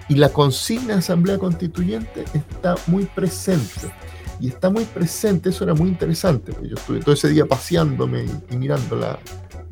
Y 0.09 0.15
la 0.17 0.29
consigna 0.29 0.93
de 0.95 0.99
Asamblea 1.01 1.39
Constituyente 1.39 2.25
está 2.35 2.75
muy 2.87 3.05
presente. 3.07 3.91
Y 4.39 4.49
está 4.49 4.69
muy 4.71 4.85
presente, 4.85 5.49
eso 5.49 5.65
era 5.65 5.73
muy 5.75 5.89
interesante, 5.89 6.53
yo 6.63 6.75
estuve 6.77 7.01
todo 7.01 7.15
ese 7.15 7.31
día 7.31 7.47
paseándome 7.47 8.25
y, 8.25 8.55
y 8.55 8.57
mirando 8.59 8.95
las 8.97 9.17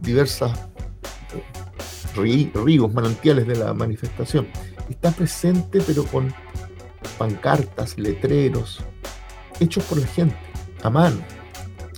diversas 0.00 0.58
eh, 1.34 1.42
rí- 2.16 2.50
ríos, 2.54 2.90
manantiales 2.94 3.46
de 3.46 3.56
la 3.56 3.74
manifestación. 3.74 4.46
Está 4.88 5.10
presente, 5.10 5.82
pero 5.86 6.04
con 6.06 6.32
pancartas, 7.18 7.98
letreros, 7.98 8.80
hechos 9.60 9.84
por 9.84 9.98
la 9.98 10.06
gente, 10.06 10.36
a 10.82 10.88
mano. 10.88 11.18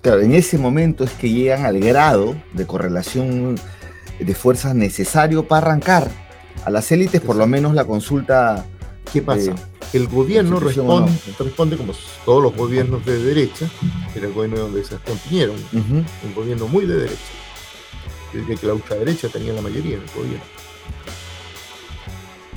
Claro, 0.06 0.20
en 0.22 0.36
ese 0.36 0.56
momento 0.56 1.02
es 1.02 1.10
que 1.14 1.28
llegan 1.28 1.64
al 1.64 1.80
grado 1.80 2.40
de 2.52 2.64
correlación 2.64 3.56
de 4.20 4.34
fuerzas 4.36 4.72
necesario 4.72 5.48
para 5.48 5.66
arrancar. 5.66 6.08
A 6.64 6.70
las 6.70 6.92
élites, 6.92 7.20
por 7.20 7.34
lo 7.34 7.44
menos, 7.48 7.74
la 7.74 7.84
consulta. 7.84 8.64
¿Qué 9.12 9.20
pasa? 9.20 9.56
El 9.92 10.06
gobierno 10.06 10.60
responde, 10.60 11.10
no. 11.10 11.44
responde 11.44 11.76
como 11.76 11.92
todos 12.24 12.40
los 12.40 12.54
gobiernos 12.54 13.04
de 13.04 13.18
derecha, 13.18 13.68
era 14.14 14.28
el 14.28 14.32
gobierno 14.32 14.68
de 14.68 14.84
Sebastián 14.84 15.18
Piñera, 15.28 15.52
un, 15.72 16.06
gobierno 16.36 16.68
muy 16.68 16.86
de 16.86 16.98
derecha. 16.98 17.32
Yo 18.32 18.38
diría 18.42 18.54
que 18.54 18.66
la 18.68 18.74
ultraderecha 18.74 19.28
tenía 19.28 19.54
la 19.54 19.60
mayoría 19.60 19.96
en 19.96 20.02
el 20.02 20.10
gobierno. 20.14 20.44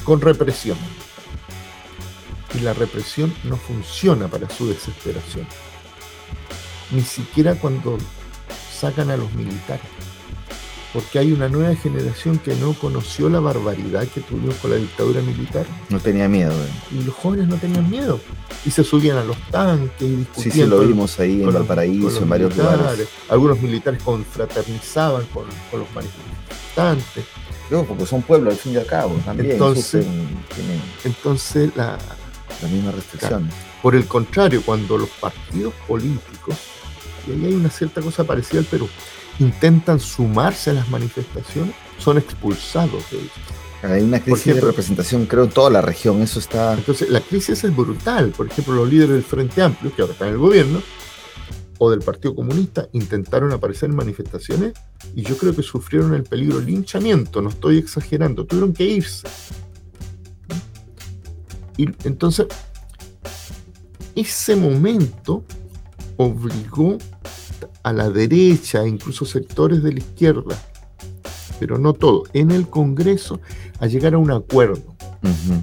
Con 0.03 0.21
represión. 0.21 0.77
Y 2.53 2.59
la 2.59 2.75
represión 2.75 3.33
no 3.43 3.57
funciona 3.57 4.27
para 4.27 4.47
su 4.51 4.67
desesperación. 4.69 5.47
Ni 6.91 7.01
siquiera 7.01 7.55
cuando 7.55 7.97
sacan 8.79 9.09
a 9.11 9.17
los 9.17 9.31
militares. 9.33 9.85
Porque 10.91 11.19
hay 11.19 11.31
una 11.31 11.47
nueva 11.49 11.75
generación 11.75 12.39
que 12.39 12.55
no 12.55 12.73
conoció 12.73 13.29
la 13.29 13.39
barbaridad 13.39 14.07
que 14.07 14.21
tuvimos 14.21 14.55
con 14.55 14.71
la 14.71 14.77
dictadura 14.77 15.21
militar. 15.21 15.63
No 15.89 15.99
tenía 15.99 16.27
miedo. 16.27 16.51
eh. 16.51 16.95
Y 16.99 17.03
los 17.03 17.13
jóvenes 17.13 17.47
no 17.47 17.57
tenían 17.57 17.87
miedo. 17.91 18.19
Y 18.65 18.71
se 18.71 18.83
subían 18.83 19.17
a 19.17 19.23
los 19.23 19.37
tanques 19.51 20.01
y 20.01 20.05
Sí, 20.07 20.15
discutían 20.15 20.53
sí, 20.53 20.65
lo 20.65 20.77
con- 20.77 20.87
vimos 20.87 21.19
ahí 21.19 21.43
en 21.43 21.53
Valparaíso, 21.53 22.23
en 22.23 22.29
varios 22.29 22.49
militares. 22.55 22.79
lugares. 22.79 23.07
Algunos 23.29 23.61
militares 23.61 24.01
confraternizaban 24.01 25.25
con, 25.27 25.45
con 25.69 25.79
los 25.81 25.89
manifestantes. 25.93 27.25
No, 27.69 27.83
porque 27.83 28.07
son 28.07 28.23
pueblos, 28.23 28.53
al 28.55 28.59
fin 28.59 28.73
y 28.73 28.77
al 28.77 28.85
cabo, 28.87 29.13
también 29.23 29.51
Entonces- 29.51 30.07
tienen 30.55 30.81
Entonces, 31.03 31.69
la, 31.75 31.99
las 32.61 32.71
mismas 32.71 32.95
restricciones. 32.95 33.53
por 33.81 33.95
el 33.95 34.05
contrario, 34.05 34.61
cuando 34.65 34.97
los 34.97 35.09
partidos 35.09 35.73
políticos, 35.87 36.55
y 37.27 37.31
ahí 37.31 37.45
hay 37.45 37.53
una 37.53 37.69
cierta 37.69 38.01
cosa 38.01 38.23
parecida 38.23 38.59
al 38.59 38.65
Perú, 38.65 38.89
intentan 39.39 39.99
sumarse 39.99 40.71
a 40.71 40.73
las 40.73 40.89
manifestaciones, 40.89 41.73
son 41.97 42.17
expulsados 42.17 43.09
de 43.11 43.17
ellas. 43.17 43.31
Hay 43.81 44.03
una 44.03 44.19
crisis 44.19 44.47
ejemplo- 44.47 44.65
de 44.65 44.71
representación, 44.71 45.25
creo, 45.25 45.45
en 45.45 45.51
toda 45.51 45.69
la 45.69 45.81
región. 45.81 46.21
Eso 46.21 46.39
está. 46.39 46.73
Entonces, 46.73 47.09
la 47.09 47.21
crisis 47.21 47.63
es 47.63 47.73
brutal. 47.73 48.31
Por 48.35 48.47
ejemplo, 48.47 48.73
los 48.73 48.89
líderes 48.89 49.11
del 49.11 49.23
Frente 49.23 49.61
Amplio, 49.61 49.95
que 49.95 50.01
ahora 50.01 50.11
están 50.13 50.27
en 50.27 50.33
el 50.33 50.39
gobierno, 50.39 50.81
o 51.77 51.89
del 51.89 52.01
Partido 52.01 52.35
Comunista, 52.35 52.89
intentaron 52.91 53.53
aparecer 53.53 53.89
en 53.89 53.95
manifestaciones 53.95 54.73
y 55.15 55.21
yo 55.21 55.37
creo 55.37 55.55
que 55.55 55.63
sufrieron 55.63 56.13
el 56.13 56.23
peligro 56.23 56.59
linchamiento, 56.59 57.41
no 57.41 57.47
estoy 57.47 57.77
exagerando, 57.77 58.45
tuvieron 58.45 58.73
que 58.73 58.83
irse. 58.83 59.27
Y 61.79 61.89
entonces, 62.03 62.47
ese 64.13 64.57
momento 64.57 65.45
obligó 66.17 66.97
a 67.83 67.93
la 67.93 68.09
derecha, 68.09 68.85
incluso 68.85 69.23
sectores 69.23 69.81
de 69.81 69.93
la 69.93 69.99
izquierda, 69.99 70.57
pero 71.57 71.77
no 71.77 71.93
todo, 71.93 72.23
en 72.33 72.51
el 72.51 72.67
Congreso, 72.67 73.39
a 73.79 73.87
llegar 73.87 74.13
a 74.13 74.17
un 74.17 74.29
acuerdo. 74.29 74.93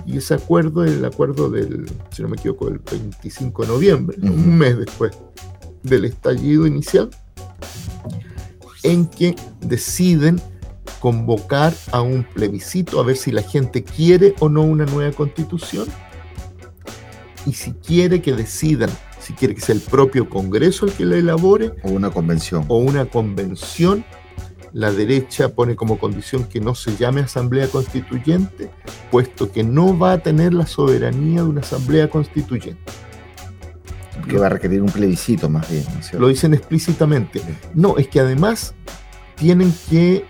Y 0.07 0.17
ese 0.17 0.33
acuerdo 0.33 0.85
es 0.85 0.93
el 0.93 1.05
acuerdo 1.05 1.51
del, 1.51 1.85
si 2.11 2.23
no 2.23 2.29
me 2.29 2.37
equivoco, 2.37 2.65
del 2.65 2.79
25 2.79 3.63
de 3.63 3.69
noviembre, 3.69 4.17
un 4.23 4.57
mes 4.57 4.79
después 4.79 5.13
del 5.83 6.07
estallido 6.07 6.67
inicial, 6.67 7.11
en 8.85 9.05
que 9.05 9.37
deciden 9.61 10.41
convocar 10.99 11.75
a 11.93 12.01
un 12.01 12.25
plebiscito 12.25 13.01
a 13.01 13.05
ver 13.05 13.19
si 13.19 13.33
la 13.33 13.43
gente 13.43 13.85
quiere 13.85 14.35
o 14.41 14.49
no 14.49 14.63
una 14.63 14.87
nueva 14.87 15.13
constitución 15.15 15.87
y 17.47 17.53
si 17.53 17.73
quiere 17.73 18.21
que 18.21 18.35
decidan, 18.35 18.91
si 19.21 19.33
quiere 19.33 19.55
que 19.55 19.61
sea 19.61 19.75
el 19.75 19.81
propio 19.81 20.29
Congreso 20.29 20.87
el 20.87 20.93
que 20.93 21.05
la 21.05 21.17
elabore 21.17 21.73
O 21.83 21.91
una 21.91 22.11
convención. 22.11 22.65
o 22.69 22.79
una 22.79 23.07
convención, 23.07 24.05
la 24.73 24.93
derecha 24.93 25.49
pone 25.51 25.77
como 25.77 25.99
condición 25.99 26.45
que 26.45 26.61
no 26.61 26.75
se 26.75 26.97
llame 26.97 27.23
asamblea 27.23 27.69
constituyente, 27.69 28.71
puesto 29.11 29.51
que 29.51 29.63
no 29.63 29.97
va 29.97 30.13
a 30.13 30.19
tener 30.19 30.53
la 30.53 30.67
soberanía 30.67 31.43
de 31.43 31.49
una 31.49 31.61
asamblea 31.61 32.11
constituyente. 32.11 32.83
Que 34.29 34.39
va 34.39 34.47
a 34.47 34.51
requerir 34.51 34.83
un 34.83 34.91
plebiscito, 34.91 35.49
más 35.49 35.71
bien. 35.71 35.85
Lo 36.19 36.29
dicen 36.29 36.53
explícitamente. 36.53 37.41
No, 37.75 37.97
es 37.97 38.09
que 38.09 38.21
además 38.21 38.75
tienen 39.37 39.73
que 39.89 40.25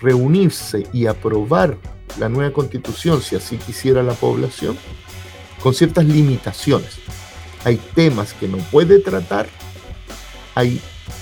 reunirse 0.00 0.86
y 0.92 1.06
aprobar 1.06 1.78
la 2.18 2.28
nueva 2.28 2.52
constitución, 2.52 3.22
si 3.22 3.36
así 3.36 3.56
quisiera 3.56 4.02
la 4.02 4.12
población, 4.12 4.76
con 5.62 5.74
ciertas 5.74 6.04
limitaciones. 6.04 6.98
Hay 7.64 7.76
temas 7.94 8.34
que 8.34 8.48
no 8.48 8.58
puede 8.58 9.00
tratar, 9.00 9.48
hay 10.54 10.80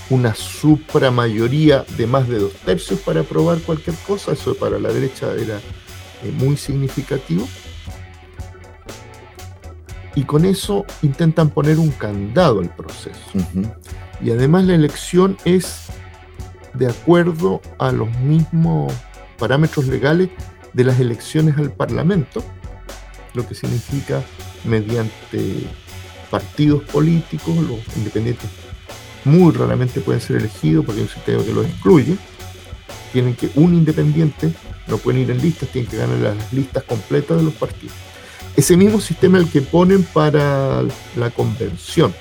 una 0.09 0.33
supramayoría 0.35 1.85
de 1.97 2.07
más 2.07 2.27
de 2.27 2.39
dos 2.39 2.53
tercios 2.53 2.99
para 2.99 3.21
aprobar 3.21 3.59
cualquier 3.59 3.95
cosa, 4.07 4.33
eso 4.33 4.55
para 4.55 4.79
la 4.79 4.89
derecha 4.89 5.33
era 5.33 5.57
eh, 6.23 6.31
muy 6.31 6.57
significativo. 6.57 7.47
y 10.17 10.23
con 10.23 10.45
eso 10.45 10.83
intentan 11.03 11.51
poner 11.51 11.77
un 11.77 11.91
candado 11.91 12.59
al 12.59 12.75
proceso. 12.75 13.19
Y 14.19 14.31
además 14.31 14.65
la 14.65 14.73
elección 14.73 15.37
es 15.45 15.89
de 16.73 16.87
acuerdo 16.87 17.61
a 17.77 17.91
los 17.91 18.09
mismos 18.21 18.91
parámetros 19.37 19.85
legales 19.85 20.29
de 20.73 20.83
las 20.85 20.99
elecciones 20.99 21.55
al 21.59 21.71
Parlamento, 21.71 22.43
lo 23.37 23.47
que 23.47 23.55
significa 23.55 24.21
mediante 24.65 25.63
partidos 26.29 26.83
políticos, 26.83 27.55
los 27.55 27.79
independientes 27.95 28.49
muy 29.23 29.53
raramente 29.53 30.01
pueden 30.01 30.21
ser 30.21 30.37
elegidos 30.37 30.85
porque 30.85 31.01
hay 31.01 31.07
un 31.07 31.13
sistema 31.13 31.43
que 31.43 31.53
los 31.53 31.65
excluye, 31.65 32.17
tienen 33.13 33.35
que 33.35 33.49
un 33.55 33.73
independiente 33.73 34.51
no 34.87 34.97
pueden 34.97 35.21
ir 35.21 35.31
en 35.31 35.41
listas, 35.41 35.69
tienen 35.69 35.89
que 35.89 35.97
ganar 35.97 36.17
las 36.17 36.53
listas 36.53 36.83
completas 36.83 37.37
de 37.37 37.43
los 37.43 37.53
partidos. 37.53 37.95
Ese 38.55 38.75
mismo 38.75 38.99
sistema 38.99 39.37
el 39.37 39.49
que 39.49 39.61
ponen 39.61 40.03
para 40.03 40.81
la 41.15 41.29
convención. 41.29 42.13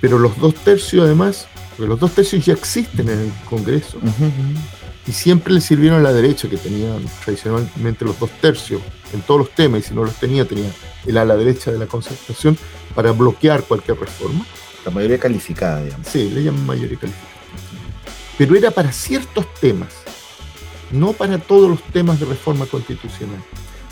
Pero 0.00 0.18
los 0.18 0.38
dos 0.38 0.54
tercios 0.54 1.04
además, 1.04 1.48
porque 1.70 1.88
los 1.88 1.98
dos 1.98 2.12
tercios 2.12 2.44
ya 2.44 2.52
existen 2.52 3.08
en 3.08 3.18
el 3.18 3.32
Congreso, 3.48 3.98
y 5.06 5.12
siempre 5.12 5.52
le 5.52 5.60
sirvieron 5.60 6.00
a 6.00 6.02
la 6.02 6.12
derecha, 6.12 6.48
que 6.48 6.56
tenía 6.56 6.96
tradicionalmente 7.24 8.04
los 8.04 8.18
dos 8.18 8.30
tercios 8.40 8.80
en 9.12 9.20
todos 9.22 9.40
los 9.40 9.50
temas, 9.50 9.80
y 9.80 9.82
si 9.88 9.94
no 9.94 10.04
los 10.04 10.14
tenía, 10.14 10.46
tenía 10.46 10.70
el 11.06 11.18
ala 11.18 11.36
derecha 11.36 11.70
de 11.70 11.78
la 11.78 11.86
concertación 11.86 12.56
para 12.94 13.12
bloquear 13.12 13.62
cualquier 13.64 13.98
reforma. 13.98 14.44
La 14.84 14.90
mayoría 14.90 15.18
calificada, 15.18 15.82
digamos. 15.82 16.06
Sí, 16.08 16.30
le 16.30 16.42
llaman 16.42 16.66
mayoría 16.66 16.98
calificada. 16.98 17.32
Pero 18.38 18.56
era 18.56 18.70
para 18.70 18.92
ciertos 18.92 19.52
temas, 19.54 19.94
no 20.90 21.12
para 21.12 21.38
todos 21.38 21.70
los 21.70 21.82
temas 21.84 22.18
de 22.18 22.26
reforma 22.26 22.66
constitucional. 22.66 23.42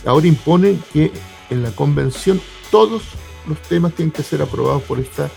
Ahora 0.04 0.26
imponen 0.26 0.82
que 0.92 1.12
en 1.50 1.62
la 1.62 1.70
convención 1.70 2.40
todos 2.70 3.02
los 3.46 3.60
temas 3.62 3.92
tienen 3.92 4.12
que 4.12 4.22
ser 4.22 4.42
aprobados 4.42 4.82
por 4.82 4.98
esta 4.98 5.30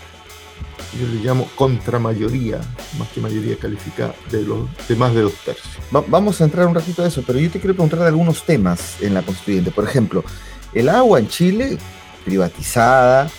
yo 0.98 1.06
le 1.06 1.22
llamo 1.22 1.48
contramayoría, 1.56 2.60
más 2.98 3.08
que 3.08 3.20
mayoría 3.20 3.56
calificada, 3.56 4.14
de, 4.30 4.42
los, 4.42 4.68
de 4.88 4.96
más 4.96 5.14
de 5.14 5.22
dos 5.22 5.34
tercios. 5.44 5.68
vamos 5.90 6.40
a 6.40 6.44
entrar 6.44 6.66
un 6.66 6.74
ratito 6.74 7.02
a 7.02 7.06
eso, 7.06 7.22
pero 7.26 7.38
yo 7.38 7.50
te 7.50 7.58
quiero 7.58 7.74
preguntar 7.74 8.00
de 8.00 8.06
algunos 8.06 8.44
temas 8.44 9.00
en 9.00 9.14
la 9.14 9.22
constituyente. 9.22 9.70
Por 9.70 9.84
ejemplo, 9.84 10.24
el 10.74 10.88
agua 10.88 11.18
en 11.18 11.28
Chile, 11.28 11.78
privatizada, 12.24 13.30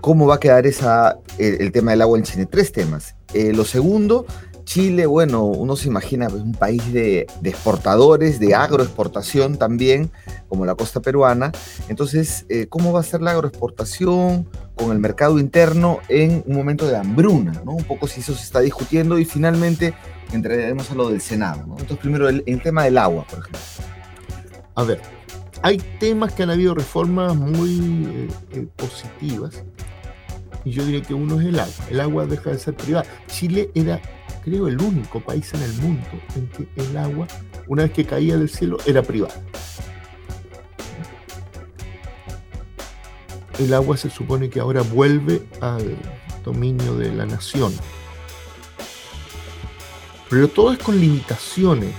¿cómo 0.00 0.26
va 0.26 0.36
a 0.36 0.40
quedar 0.40 0.66
esa, 0.66 1.18
el, 1.38 1.72
tema 1.72 1.92
del 1.92 2.02
agua 2.02 2.18
en 2.18 2.24
Chile? 2.24 2.46
Tres 2.46 2.72
temas. 2.72 3.14
Eh, 3.34 3.52
lo 3.52 3.64
segundo, 3.64 4.26
Chile, 4.66 5.06
bueno, 5.06 5.44
uno 5.44 5.76
se 5.76 5.86
imagina 5.86 6.28
pues, 6.28 6.42
un 6.42 6.52
país 6.52 6.92
de, 6.92 7.26
exportadores, 7.44 8.40
de 8.40 8.54
agroexportación 8.56 9.56
también, 9.58 10.10
como 10.48 10.66
la 10.66 10.74
costa 10.74 11.00
peruana. 11.00 11.52
Entonces, 11.88 12.44
eh, 12.48 12.66
¿cómo 12.66 12.92
va 12.92 13.00
a 13.00 13.04
ser 13.04 13.22
la 13.22 13.30
agroexportación 13.30 14.48
con 14.74 14.90
el 14.90 14.98
mercado 14.98 15.38
interno 15.38 16.00
en 16.08 16.42
un 16.46 16.56
momento 16.56 16.86
de 16.86 16.96
hambruna? 16.96 17.62
Un 17.64 17.84
poco 17.84 18.08
si 18.08 18.20
eso 18.20 18.34
se 18.34 18.42
está 18.42 18.58
discutiendo 18.58 19.20
y 19.20 19.24
finalmente 19.24 19.94
entraremos 20.32 20.90
a 20.90 20.96
lo 20.96 21.10
del 21.10 21.20
Senado. 21.20 21.62
Entonces, 21.62 21.98
primero, 21.98 22.28
el, 22.28 22.60
tema 22.60 22.84
del 22.84 22.98
agua, 22.98 23.24
por 23.30 23.38
ejemplo. 23.38 23.60
A 24.74 24.82
ver, 24.82 25.00
hay 25.62 25.78
temas 26.00 26.32
que 26.32 26.42
han 26.42 26.50
habido 26.50 26.74
reformas 26.74 27.36
muy 27.36 28.04
eh, 28.04 28.28
eh, 28.50 28.66
positivas. 28.74 29.62
Y 30.66 30.72
yo 30.72 30.84
diría 30.84 31.00
que 31.00 31.14
uno 31.14 31.40
es 31.40 31.46
el 31.46 31.58
agua. 31.58 31.86
El 31.88 32.00
agua 32.00 32.26
deja 32.26 32.50
de 32.50 32.58
ser 32.58 32.74
privada. 32.74 33.06
Chile 33.28 33.70
era 33.74 34.02
creo, 34.46 34.68
el 34.68 34.80
único 34.80 35.18
país 35.20 35.52
en 35.54 35.62
el 35.62 35.72
mundo 35.74 36.06
en 36.36 36.46
que 36.48 36.68
el 36.76 36.96
agua, 36.96 37.26
una 37.66 37.82
vez 37.82 37.92
que 37.92 38.04
caía 38.04 38.36
del 38.36 38.48
cielo, 38.48 38.78
era 38.86 39.02
privada. 39.02 39.34
El 43.58 43.74
agua 43.74 43.96
se 43.96 44.08
supone 44.08 44.48
que 44.48 44.60
ahora 44.60 44.82
vuelve 44.82 45.42
al 45.60 45.96
dominio 46.44 46.94
de 46.94 47.12
la 47.12 47.26
nación. 47.26 47.74
Pero 50.30 50.46
todo 50.46 50.72
es 50.72 50.78
con 50.78 51.00
limitaciones. 51.00 51.92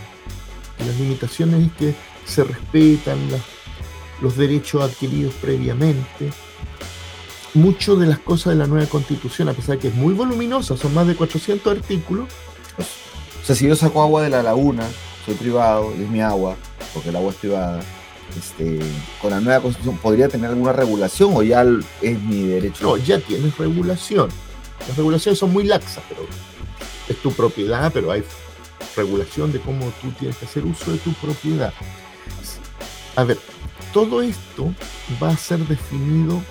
las 0.80 0.98
limitaciones 1.00 1.68
es 1.68 1.72
que 1.74 1.96
se 2.26 2.46
respetan 2.46 3.18
los 4.22 4.38
derechos 4.38 4.84
adquiridos 4.84 5.34
previamente, 5.36 6.32
mucho 7.58 7.96
de 7.96 8.08
las 8.08 8.20
cosas 8.20 8.54
de 8.54 8.60
la 8.60 8.68
nueva 8.68 8.86
constitución, 8.88 9.50
a 9.50 9.54
pesar 9.54 9.76
de 9.76 9.82
que 9.82 9.88
es 9.90 9.96
muy 9.96 10.14
voluminosa, 10.14 10.78
son 10.78 10.94
más 10.94 11.08
de 11.08 11.16
400 11.16 11.78
artículos. 11.78 12.28
O 12.78 13.46
sea, 13.46 13.56
si 13.56 13.68
yo 13.68 13.76
saco 13.76 14.02
agua 14.02 14.22
de 14.22 14.30
la 14.30 14.44
laguna, 14.44 14.84
soy 15.26 15.36
privado 15.36 15.92
es 15.92 16.10
mi 16.10 16.22
agua, 16.22 16.56
porque 16.94 17.10
el 17.10 17.16
agua 17.16 17.32
es 17.32 17.38
privada, 17.38 17.80
este, 18.38 18.80
con 19.22 19.32
la 19.32 19.40
nueva 19.40 19.62
constitución, 19.62 19.98
¿podría 19.98 20.28
tener 20.28 20.50
alguna 20.50 20.74
regulación 20.74 21.32
o 21.34 21.44
ya 21.44 21.66
es 22.02 22.22
mi 22.22 22.44
derecho? 22.44 22.84
No, 22.84 22.98
ya 22.98 23.20
tienes 23.20 23.58
regulación. 23.58 24.30
Las 24.88 24.96
regulaciones 24.96 25.40
son 25.40 25.52
muy 25.52 25.64
laxas, 25.64 26.04
pero 26.08 26.22
es 27.08 27.18
tu 27.22 27.32
propiedad, 27.32 27.92
pero 27.92 28.12
hay 28.12 28.24
regulación 28.96 29.52
de 29.52 29.60
cómo 29.60 29.92
tú 30.02 30.12
tienes 30.12 30.38
que 30.38 30.46
hacer 30.46 30.66
uso 30.66 30.92
de 30.92 30.98
tu 30.98 31.14
propiedad. 31.14 31.74
A 33.16 33.24
ver, 33.24 33.40
todo 33.94 34.22
esto 34.22 34.74
va 35.22 35.30
a 35.30 35.38
ser 35.38 35.60
definido 35.60 36.42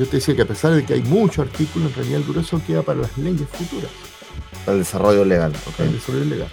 yo 0.00 0.06
te 0.06 0.16
decía 0.16 0.34
que 0.34 0.40
a 0.40 0.46
pesar 0.46 0.72
de 0.72 0.82
que 0.82 0.94
hay 0.94 1.02
muchos 1.02 1.46
artículos, 1.46 1.90
en 1.90 1.94
realidad 1.94 2.20
el 2.20 2.26
grueso 2.26 2.58
queda 2.66 2.80
para 2.80 3.00
las 3.00 3.18
leyes 3.18 3.46
futuras. 3.50 3.90
Para 4.64 4.72
el 4.72 4.78
desarrollo 4.78 5.26
legal. 5.26 5.52
Para 5.76 5.90
el 5.90 5.92
desarrollo 5.92 6.24
legal. 6.24 6.48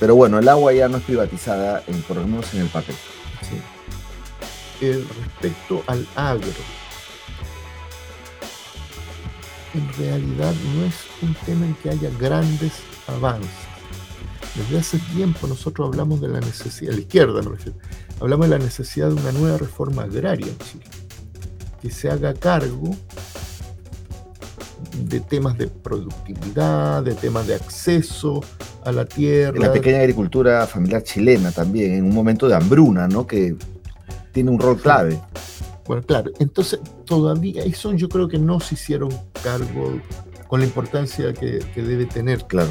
Pero 0.00 0.14
bueno, 0.14 0.38
el 0.38 0.48
agua 0.48 0.72
ya 0.72 0.88
no 0.88 0.96
es 0.96 1.02
privatizada, 1.02 1.82
en, 1.86 2.00
por 2.00 2.16
lo 2.16 2.26
menos 2.26 2.54
en 2.54 2.62
el 2.62 2.68
papel. 2.68 2.96
Sí. 3.42 5.04
respecto 5.20 5.84
al 5.86 6.06
agro, 6.16 6.48
en 9.74 9.92
realidad 9.98 10.54
no 10.74 10.84
es 10.86 10.94
un 11.20 11.34
tema 11.44 11.66
en 11.66 11.74
que 11.74 11.90
haya 11.90 12.10
grandes 12.18 12.72
avances. 13.06 13.50
Desde 14.54 14.78
hace 14.78 14.98
tiempo 15.14 15.46
nosotros 15.46 15.88
hablamos 15.88 16.22
de 16.22 16.28
la 16.28 16.40
necesidad, 16.40 16.92
a 16.92 16.94
la 16.94 17.02
izquierda 17.02 17.42
me 17.42 17.50
refiero, 17.50 17.78
hablamos 18.18 18.48
de 18.48 18.58
la 18.58 18.64
necesidad 18.64 19.08
de 19.08 19.14
una 19.14 19.32
nueva 19.32 19.58
reforma 19.58 20.04
agraria 20.04 20.46
en 20.46 20.58
Chile 20.58 20.97
que 21.80 21.90
se 21.90 22.10
haga 22.10 22.34
cargo 22.34 22.90
de 25.04 25.20
temas 25.20 25.56
de 25.56 25.68
productividad, 25.68 27.02
de 27.02 27.14
temas 27.14 27.46
de 27.46 27.54
acceso 27.54 28.40
a 28.84 28.92
la 28.92 29.04
tierra. 29.04 29.58
La 29.58 29.72
pequeña 29.72 29.98
agricultura 29.98 30.66
familiar 30.66 31.02
chilena 31.02 31.52
también, 31.52 31.94
en 31.94 32.04
un 32.04 32.14
momento 32.14 32.48
de 32.48 32.54
hambruna, 32.54 33.08
¿no? 33.08 33.26
Que 33.26 33.56
tiene 34.32 34.50
un 34.50 34.58
rol 34.58 34.80
clave. 34.80 35.20
Bueno, 35.86 36.02
claro, 36.02 36.30
entonces 36.38 36.80
todavía 37.04 37.62
eso 37.64 37.92
yo 37.94 38.08
creo 38.08 38.28
que 38.28 38.38
no 38.38 38.60
se 38.60 38.74
hicieron 38.74 39.08
cargo 39.42 40.00
con 40.46 40.60
la 40.60 40.66
importancia 40.66 41.32
que, 41.32 41.60
que 41.74 41.82
debe 41.82 42.06
tener. 42.06 42.44
Claro. 42.46 42.70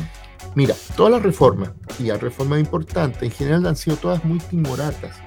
Mira, 0.56 0.76
todas 0.96 1.12
las 1.12 1.24
reformas, 1.24 1.72
y 2.00 2.04
las 2.04 2.22
reformas 2.22 2.60
importantes, 2.60 3.22
en 3.24 3.32
general 3.32 3.65
han 3.65 3.76
sido 3.76 3.98
todas 3.98 4.24
muy 4.24 4.39
timoratas 4.39 5.27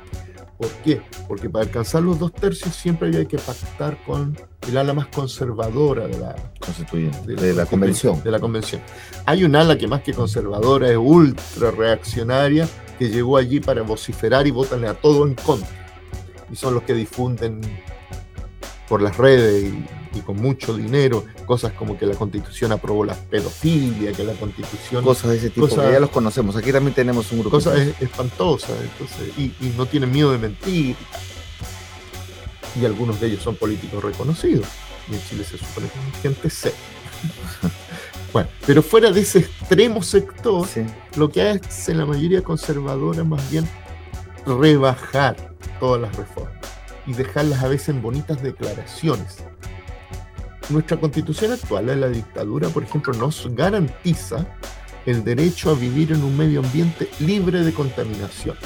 ¿Por 0.61 0.68
qué? 0.85 1.01
Porque 1.27 1.49
para 1.49 1.64
alcanzar 1.64 2.03
los 2.03 2.18
dos 2.18 2.35
tercios 2.35 2.75
siempre 2.75 3.09
había 3.09 3.25
que 3.25 3.38
pactar 3.38 3.96
con 4.05 4.37
el 4.68 4.77
ala 4.77 4.92
más 4.92 5.07
conservadora 5.07 6.07
de 6.07 6.18
la 6.18 6.37
constituyente, 6.61 7.35
de, 7.35 7.55
la, 7.55 7.64
convención. 7.64 8.23
De 8.23 8.31
la 8.31 8.38
convención. 8.38 8.83
Hay 9.25 9.42
un 9.44 9.57
ala 9.57 9.79
que 9.79 9.88
más 9.88 10.03
que 10.03 10.12
conservadora 10.12 10.90
es 10.90 10.99
ultra 10.99 11.70
reaccionaria, 11.70 12.68
que 12.99 13.09
llegó 13.09 13.38
allí 13.38 13.59
para 13.61 13.81
vociferar 13.81 14.46
y 14.46 14.51
votarle 14.51 14.88
a 14.88 14.92
todo 14.92 15.27
en 15.27 15.35
contra. 15.35 15.66
Y 16.53 16.57
son 16.57 16.75
los 16.75 16.83
que 16.83 16.92
difunden 16.92 17.62
por 18.87 19.01
las 19.01 19.16
redes 19.16 19.64
y 19.64 19.85
y 20.14 20.20
con 20.20 20.37
mucho 20.37 20.77
dinero, 20.77 21.25
cosas 21.46 21.73
como 21.73 21.96
que 21.96 22.07
la 22.07 22.14
constitución 22.14 22.73
aprobó 22.73 23.05
la 23.05 23.14
pedofilia, 23.14 24.12
que 24.12 24.25
la 24.25 24.33
constitución... 24.35 25.05
Cosas 25.05 25.31
de 25.31 25.37
ese 25.37 25.51
tipo, 25.51 25.68
que 25.68 25.77
ya 25.77 26.01
los 26.01 26.11
conocemos. 26.11 26.57
Aquí 26.57 26.73
también 26.73 26.94
tenemos 26.94 27.31
un 27.33 27.40
grupo. 27.40 27.57
Cosas 27.57 27.79
espantosas, 28.01 28.77
entonces, 28.83 29.38
y, 29.38 29.53
no 29.77 29.87
tienen 29.87 30.11
miedo 30.11 30.33
de 30.33 30.38
mentir. 30.38 30.96
Y 32.81 32.85
algunos 32.85 33.20
de 33.20 33.29
ellos 33.29 33.42
son 33.42 33.57
políticos 33.57 34.03
reconocidos. 34.03 34.66
Y 35.11 35.14
en 35.14 35.23
Chile 35.23 35.44
se 35.44 35.59
supone 35.59 35.88
que 35.88 35.99
hay 35.99 36.23
gente 36.23 36.51
seria. 36.51 36.79
bueno, 38.33 38.49
pero 38.66 38.83
fuera 38.83 39.11
de 39.11 39.20
ese 39.20 39.40
extremo 39.40 40.03
sector, 40.03 40.66
lo 41.16 41.31
que 41.31 41.42
hace 41.42 41.94
la 41.94 42.07
mayoría 42.07 42.42
conservadora 42.42 43.25
más 43.25 43.49
bien 43.51 43.68
rebajar 44.46 45.55
todas 45.79 46.01
las 46.01 46.16
reformas 46.16 46.55
y 47.07 47.12
dejarlas 47.12 47.62
a 47.62 47.68
veces 47.68 47.90
en 47.90 48.03
bonitas 48.03 48.42
declaraciones 48.42 49.38
nuestra 50.68 50.99
constitución 50.99 51.53
actual, 51.53 51.87
la 51.87 51.94
de 51.94 52.01
la 52.01 52.09
dictadura, 52.09 52.68
por 52.68 52.83
ejemplo, 52.83 53.12
nos 53.14 53.49
garantiza 53.55 54.46
el 55.07 55.25
derecho 55.25 55.70
a 55.70 55.75
vivir 55.75 56.12
en 56.12 56.23
un 56.23 56.37
medio 56.37 56.61
ambiente 56.61 57.09
libre 57.20 57.64
de 57.64 57.73
contaminación. 57.73 58.57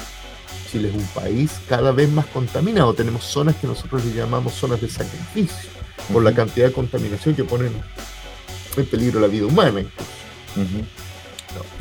Chile 0.69 0.89
es 0.89 0.95
un 0.95 1.05
país 1.07 1.51
cada 1.67 1.91
vez 1.91 2.09
más 2.09 2.25
contaminado. 2.27 2.93
Tenemos 2.93 3.23
zonas 3.23 3.55
que 3.55 3.67
nosotros 3.67 4.03
le 4.05 4.13
llamamos 4.13 4.53
zonas 4.53 4.81
de 4.81 4.89
sacrificio, 4.89 5.69
por 6.11 6.23
la 6.23 6.33
cantidad 6.33 6.67
de 6.67 6.73
contaminación 6.73 7.35
que 7.35 7.43
ponen 7.43 7.71
en 8.77 8.85
peligro 8.85 9.19
la 9.19 9.27
vida 9.27 9.45
humana. 9.45 9.83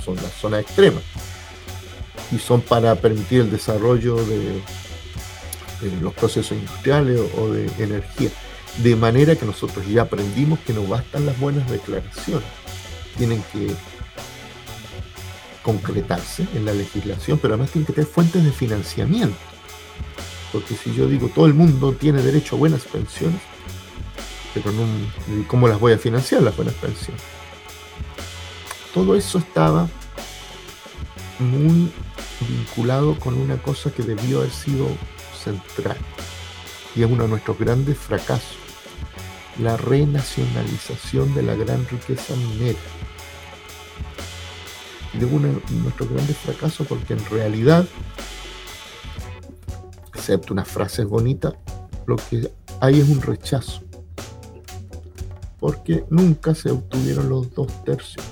son 0.05 0.17
las 0.17 0.33
zonas 0.41 0.61
extremas. 0.61 1.03
Y 2.33 2.39
son 2.39 2.61
para 2.63 2.95
permitir 2.95 3.43
el 3.43 3.51
desarrollo 3.51 4.17
de, 4.17 4.61
los 6.01 6.15
procesos 6.15 6.53
industriales 6.53 7.21
o, 7.37 7.49
de 7.49 7.67
energía. 7.79 8.31
De 8.83 8.97
manera 8.97 9.37
que 9.37 9.47
nosotros 9.47 9.87
ya 9.87 10.03
aprendimos 10.03 10.59
que 10.61 10.73
no 10.73 10.85
bastan 10.85 11.27
las 11.27 11.39
buenas 11.39 11.71
declaraciones, 11.71 12.49
tienen 13.17 13.43
que 13.53 13.75
concretarse 15.63 16.47
en 16.55 16.65
la 16.65 16.73
legislación, 16.73 17.39
pero 17.39 17.55
además 17.55 17.71
tienen 17.71 17.87
que 17.87 17.93
tener 17.93 18.09
fuentes 18.09 18.45
de 18.45 18.53
financiamiento. 18.53 19.37
Porque 20.53 20.75
si 20.75 20.95
yo 20.95 21.09
digo 21.09 21.29
todo 21.29 21.47
el 21.47 21.55
mundo 21.55 21.93
tiene 21.93 22.23
derecho 22.23 22.57
a 22.57 22.59
buenas 22.59 22.83
pensiones, 22.83 23.41
pero 24.53 24.71
¿cómo 25.49 25.67
las 25.69 25.81
voy 25.81 25.93
a 25.93 25.99
financiar 25.99 26.43
las 26.43 26.57
buenas 26.57 26.75
pensiones? 26.75 27.23
Todo 28.93 29.17
eso 29.17 29.39
estaba 29.39 29.89
muy 31.39 31.91
vinculado 32.41 33.19
con 33.19 33.35
una 33.35 33.57
cosa 33.57 33.91
que 33.91 34.03
debió 34.03 34.39
haber 34.39 34.53
sido 34.53 34.87
central 35.43 35.97
y 36.95 37.03
es 37.03 37.11
uno 37.11 37.25
de 37.25 37.31
nuestros 37.31 37.59
grandes 37.59 37.99
fracasos, 37.99 38.57
la 39.59 39.77
renacionalización 39.77 41.35
de 41.35 41.43
la 41.43 41.55
gran 41.55 41.87
riqueza 41.89 42.35
minera. 42.37 42.79
De 45.13 45.25
uno 45.27 45.49
de 45.49 45.75
nuestros 45.77 46.09
grandes 46.11 46.37
fracasos 46.37 46.87
porque 46.87 47.13
en 47.13 47.25
realidad, 47.27 47.87
excepto 50.15 50.53
unas 50.53 50.69
frases 50.69 51.07
bonitas, 51.07 51.55
lo 52.07 52.17
que 52.17 52.51
hay 52.81 53.01
es 53.01 53.09
un 53.09 53.23
rechazo, 53.23 53.83
porque 55.61 56.05
nunca 56.11 56.55
se 56.55 56.71
obtuvieron 56.71 57.29
los 57.29 57.55
dos 57.55 57.69
tercios 57.85 58.25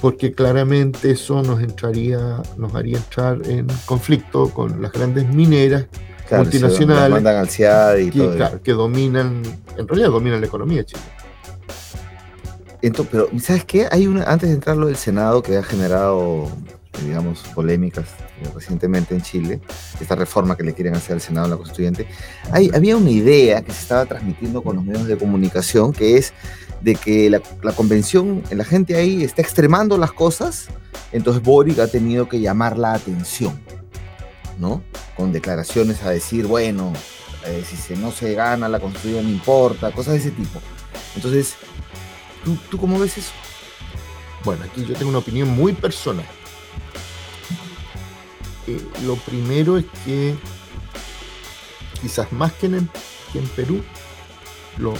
porque 0.00 0.32
claramente 0.32 1.10
eso 1.10 1.42
nos 1.42 1.60
entraría, 1.60 2.42
nos 2.56 2.74
haría 2.74 2.96
entrar 2.96 3.46
en 3.46 3.66
conflicto 3.84 4.48
con 4.50 4.80
las 4.80 4.92
grandes 4.92 5.28
mineras 5.28 5.86
multinacionales 6.38 7.58
que, 8.62 8.72
dominan, 8.72 9.42
en 9.76 9.88
realidad 9.88 10.10
dominan 10.10 10.40
la 10.40 10.46
economía 10.46 10.84
chilena. 10.84 11.08
Entonces, 12.82 13.10
pero 13.12 13.28
¿sabes 13.40 13.64
qué? 13.64 13.88
Hay 13.90 14.06
una, 14.06 14.24
antes 14.24 14.48
de 14.48 14.54
entrar 14.54 14.76
lo 14.76 14.86
del 14.86 14.96
Senado 14.96 15.42
que 15.42 15.56
ha 15.56 15.62
generado, 15.62 16.48
digamos, 17.04 17.40
polémicas 17.54 18.06
eh, 18.40 18.48
recientemente 18.54 19.14
en 19.14 19.20
Chile, 19.20 19.60
esta 20.00 20.14
reforma 20.14 20.56
que 20.56 20.62
le 20.62 20.72
quieren 20.72 20.94
hacer 20.94 21.14
al 21.14 21.20
Senado 21.20 21.46
a 21.46 21.50
la 21.50 21.56
Constituyente, 21.56 22.06
hay, 22.50 22.70
había 22.72 22.96
una 22.96 23.10
idea 23.10 23.62
que 23.62 23.72
se 23.72 23.82
estaba 23.82 24.06
transmitiendo 24.06 24.62
con 24.62 24.76
los 24.76 24.84
medios 24.84 25.06
de 25.06 25.18
comunicación 25.18 25.92
que 25.92 26.16
es 26.16 26.32
de 26.80 26.94
que 26.94 27.28
la, 27.28 27.72
convención, 27.72 28.42
la 28.50 28.64
gente 28.64 28.96
ahí 28.96 29.22
está 29.22 29.42
extremando 29.42 29.98
las 29.98 30.12
cosas, 30.12 30.68
entonces 31.12 31.42
Boric 31.42 31.78
ha 31.78 31.88
tenido 31.88 32.28
que 32.28 32.40
llamar 32.40 32.78
la 32.78 32.94
atención, 32.94 33.60
¿no? 34.60 34.82
Con 35.16 35.32
declaraciones 35.32 36.02
a 36.02 36.10
decir, 36.10 36.46
bueno, 36.46 36.92
eh, 37.46 37.64
si 37.68 37.76
se, 37.76 37.96
no 37.96 38.12
se 38.12 38.34
gana 38.34 38.68
la 38.68 38.78
constitución 38.78 39.24
no 39.24 39.30
importa, 39.30 39.90
cosas 39.90 40.14
de 40.14 40.20
ese 40.20 40.30
tipo. 40.30 40.60
Entonces, 41.16 41.54
¿tú, 42.44 42.56
¿tú 42.70 42.78
cómo 42.78 42.98
ves 42.98 43.18
eso? 43.18 43.32
Bueno, 44.44 44.64
aquí 44.64 44.84
yo 44.84 44.94
tengo 44.94 45.08
una 45.08 45.18
opinión 45.18 45.48
muy 45.48 45.72
personal. 45.72 46.26
Eh, 48.66 48.80
lo 49.04 49.16
primero 49.16 49.78
es 49.78 49.86
que 50.04 50.36
quizás 52.00 52.30
más 52.32 52.52
que 52.52 52.66
en, 52.66 52.90
que 53.32 53.38
en 53.38 53.48
Perú, 53.48 53.82
lo, 54.78 54.94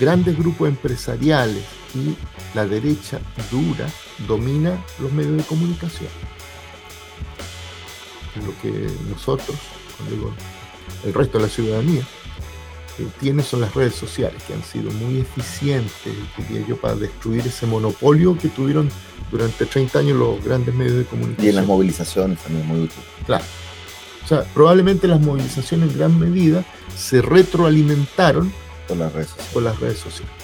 grandes 0.00 0.36
grupos 0.38 0.68
empresariales 0.68 1.64
y 1.94 2.16
la 2.54 2.66
derecha 2.66 3.20
dura 3.50 3.86
domina 4.26 4.82
los 4.98 5.12
medios 5.12 5.36
de 5.36 5.42
comunicación. 5.44 6.10
Lo 8.36 8.58
que 8.60 8.88
nosotros, 9.10 9.56
digo, 10.10 10.32
el 11.04 11.14
resto 11.14 11.38
de 11.38 11.44
la 11.44 11.50
ciudadanía, 11.50 12.02
eh, 12.98 13.08
tiene 13.20 13.42
son 13.42 13.60
las 13.60 13.74
redes 13.74 13.94
sociales, 13.94 14.42
que 14.44 14.54
han 14.54 14.62
sido 14.62 14.90
muy 14.92 15.20
eficientes, 15.20 16.14
diría 16.48 16.66
yo, 16.66 16.76
para 16.76 16.94
destruir 16.94 17.46
ese 17.46 17.66
monopolio 17.66 18.38
que 18.38 18.48
tuvieron 18.48 18.90
durante 19.30 19.66
30 19.66 19.98
años 19.98 20.18
los 20.18 20.44
grandes 20.44 20.74
medios 20.74 20.98
de 20.98 21.04
comunicación. 21.04 21.46
Y 21.46 21.48
en 21.50 21.56
las 21.56 21.66
movilizaciones 21.66 22.38
también 22.40 22.66
muy 22.66 22.80
útil. 22.82 23.02
Claro. 23.26 23.44
O 24.24 24.28
sea, 24.28 24.44
probablemente 24.54 25.08
las 25.08 25.20
movilizaciones 25.20 25.90
en 25.90 25.98
gran 25.98 26.18
medida 26.18 26.64
se 26.96 27.20
retroalimentaron 27.20 28.52
por 28.86 28.96
las 28.96 29.12
redes 29.12 29.28
sociales. 29.28 29.52
Por 29.52 29.62
las 29.62 29.80
redes 29.80 29.98
sociales. 29.98 30.34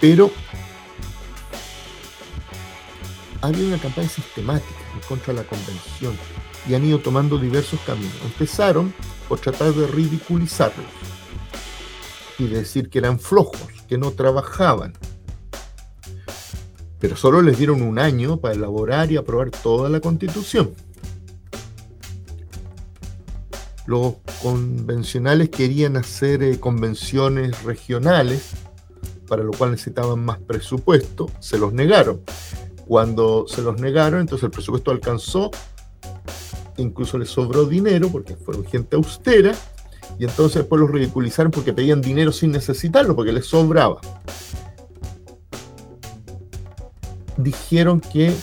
Pero 0.00 0.30
había 3.40 3.66
una 3.66 3.78
campaña 3.78 4.08
sistemática 4.08 4.80
en 4.94 5.00
contra 5.08 5.32
de 5.32 5.40
la 5.40 5.46
convención 5.48 6.16
y 6.68 6.74
han 6.74 6.84
ido 6.84 6.98
tomando 6.98 7.38
diversos 7.38 7.80
caminos. 7.86 8.14
Empezaron 8.24 8.92
por 9.28 9.40
tratar 9.40 9.72
de 9.72 9.86
ridiculizarlos 9.86 10.86
y 12.38 12.46
decir 12.46 12.88
que 12.90 12.98
eran 12.98 13.18
flojos, 13.18 13.68
que 13.88 13.98
no 13.98 14.12
trabajaban. 14.12 14.92
Pero 16.98 17.16
solo 17.16 17.42
les 17.42 17.58
dieron 17.58 17.82
un 17.82 17.98
año 17.98 18.38
para 18.38 18.54
elaborar 18.54 19.10
y 19.10 19.16
aprobar 19.16 19.50
toda 19.50 19.88
la 19.88 20.00
constitución. 20.00 20.74
Los 23.86 24.16
convencionales 24.42 25.48
querían 25.48 25.96
hacer 25.96 26.42
eh, 26.42 26.60
convenciones 26.60 27.62
regionales, 27.62 28.50
para 29.26 29.42
lo 29.42 29.52
cual 29.52 29.70
necesitaban 29.70 30.22
más 30.22 30.38
presupuesto, 30.38 31.30
se 31.40 31.58
los 31.58 31.72
negaron. 31.72 32.20
Cuando 32.86 33.46
se 33.48 33.62
los 33.62 33.80
negaron, 33.80 34.20
entonces 34.20 34.44
el 34.44 34.50
presupuesto 34.50 34.90
alcanzó, 34.90 35.50
incluso 36.82 37.18
les 37.18 37.28
sobró 37.28 37.64
dinero 37.64 38.08
porque 38.10 38.36
fueron 38.36 38.64
gente 38.64 38.96
austera, 38.96 39.54
y 40.18 40.24
entonces 40.24 40.56
después 40.56 40.80
los 40.80 40.90
ridiculizaron 40.90 41.50
porque 41.52 41.72
pedían 41.72 42.00
dinero 42.00 42.32
sin 42.32 42.52
necesitarlo, 42.52 43.14
porque 43.14 43.32
les 43.32 43.46
sobraba. 43.46 44.00
Dijeron 47.36 48.00
que 48.00 48.34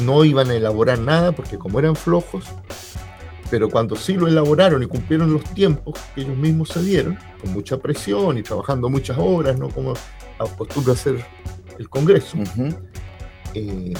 no 0.00 0.24
iban 0.24 0.50
a 0.50 0.54
elaborar 0.54 0.98
nada 0.98 1.32
porque 1.32 1.58
como 1.58 1.78
eran 1.78 1.96
flojos, 1.96 2.44
pero 3.50 3.68
cuando 3.68 3.96
sí 3.96 4.14
lo 4.14 4.28
elaboraron 4.28 4.82
y 4.82 4.86
cumplieron 4.86 5.32
los 5.32 5.44
tiempos 5.44 5.98
que 6.14 6.22
ellos 6.22 6.36
mismos 6.36 6.68
se 6.68 6.82
dieron, 6.82 7.18
con 7.40 7.52
mucha 7.52 7.78
presión 7.78 8.38
y 8.38 8.42
trabajando 8.42 8.88
muchas 8.88 9.18
horas, 9.18 9.58
¿no? 9.58 9.68
Como 9.68 9.94
acostumbra 10.38 10.92
hacer 10.92 11.24
el 11.78 11.88
Congreso, 11.88 12.36
eh, 13.54 13.94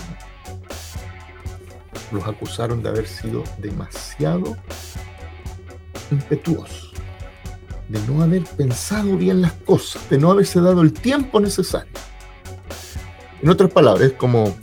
los 2.12 2.27
acusaron 2.27 2.83
de 2.83 2.88
haber 2.88 3.07
sido 3.07 3.44
demasiado 3.59 4.57
impetuosos, 6.11 6.92
de 7.88 8.01
no 8.07 8.23
haber 8.23 8.44
pensado 8.44 9.16
bien 9.16 9.42
las 9.42 9.53
cosas, 9.53 10.09
de 10.11 10.18
no 10.18 10.31
haberse 10.31 10.61
dado 10.61 10.83
el 10.83 10.92
tiempo 10.92 11.40
necesario. 11.40 11.92
En 13.42 13.49
otras 13.49 13.70
palabras, 13.70 14.12
como 14.18 14.55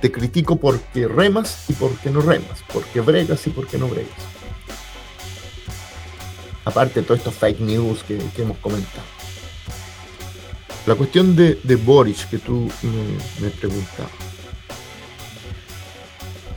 te 0.00 0.12
critico 0.12 0.56
porque 0.56 1.08
remas 1.08 1.64
y 1.68 1.72
porque 1.72 2.10
no 2.10 2.20
remas, 2.20 2.62
porque 2.72 3.00
bregas 3.00 3.46
y 3.46 3.50
porque 3.50 3.78
no 3.78 3.88
bregas. 3.88 4.12
Aparte 6.64 7.00
de 7.00 7.06
todos 7.06 7.18
estos 7.18 7.34
fake 7.34 7.60
news 7.60 8.02
que, 8.04 8.20
hemos 8.38 8.58
comentado. 8.58 9.06
La 10.86 10.94
cuestión 10.94 11.34
de, 11.34 11.58
de 11.62 11.76
Boris 11.76 12.26
que 12.26 12.38
tú 12.38 12.70
me, 12.82 13.46
me 13.46 13.50
preguntabas. 13.50 14.23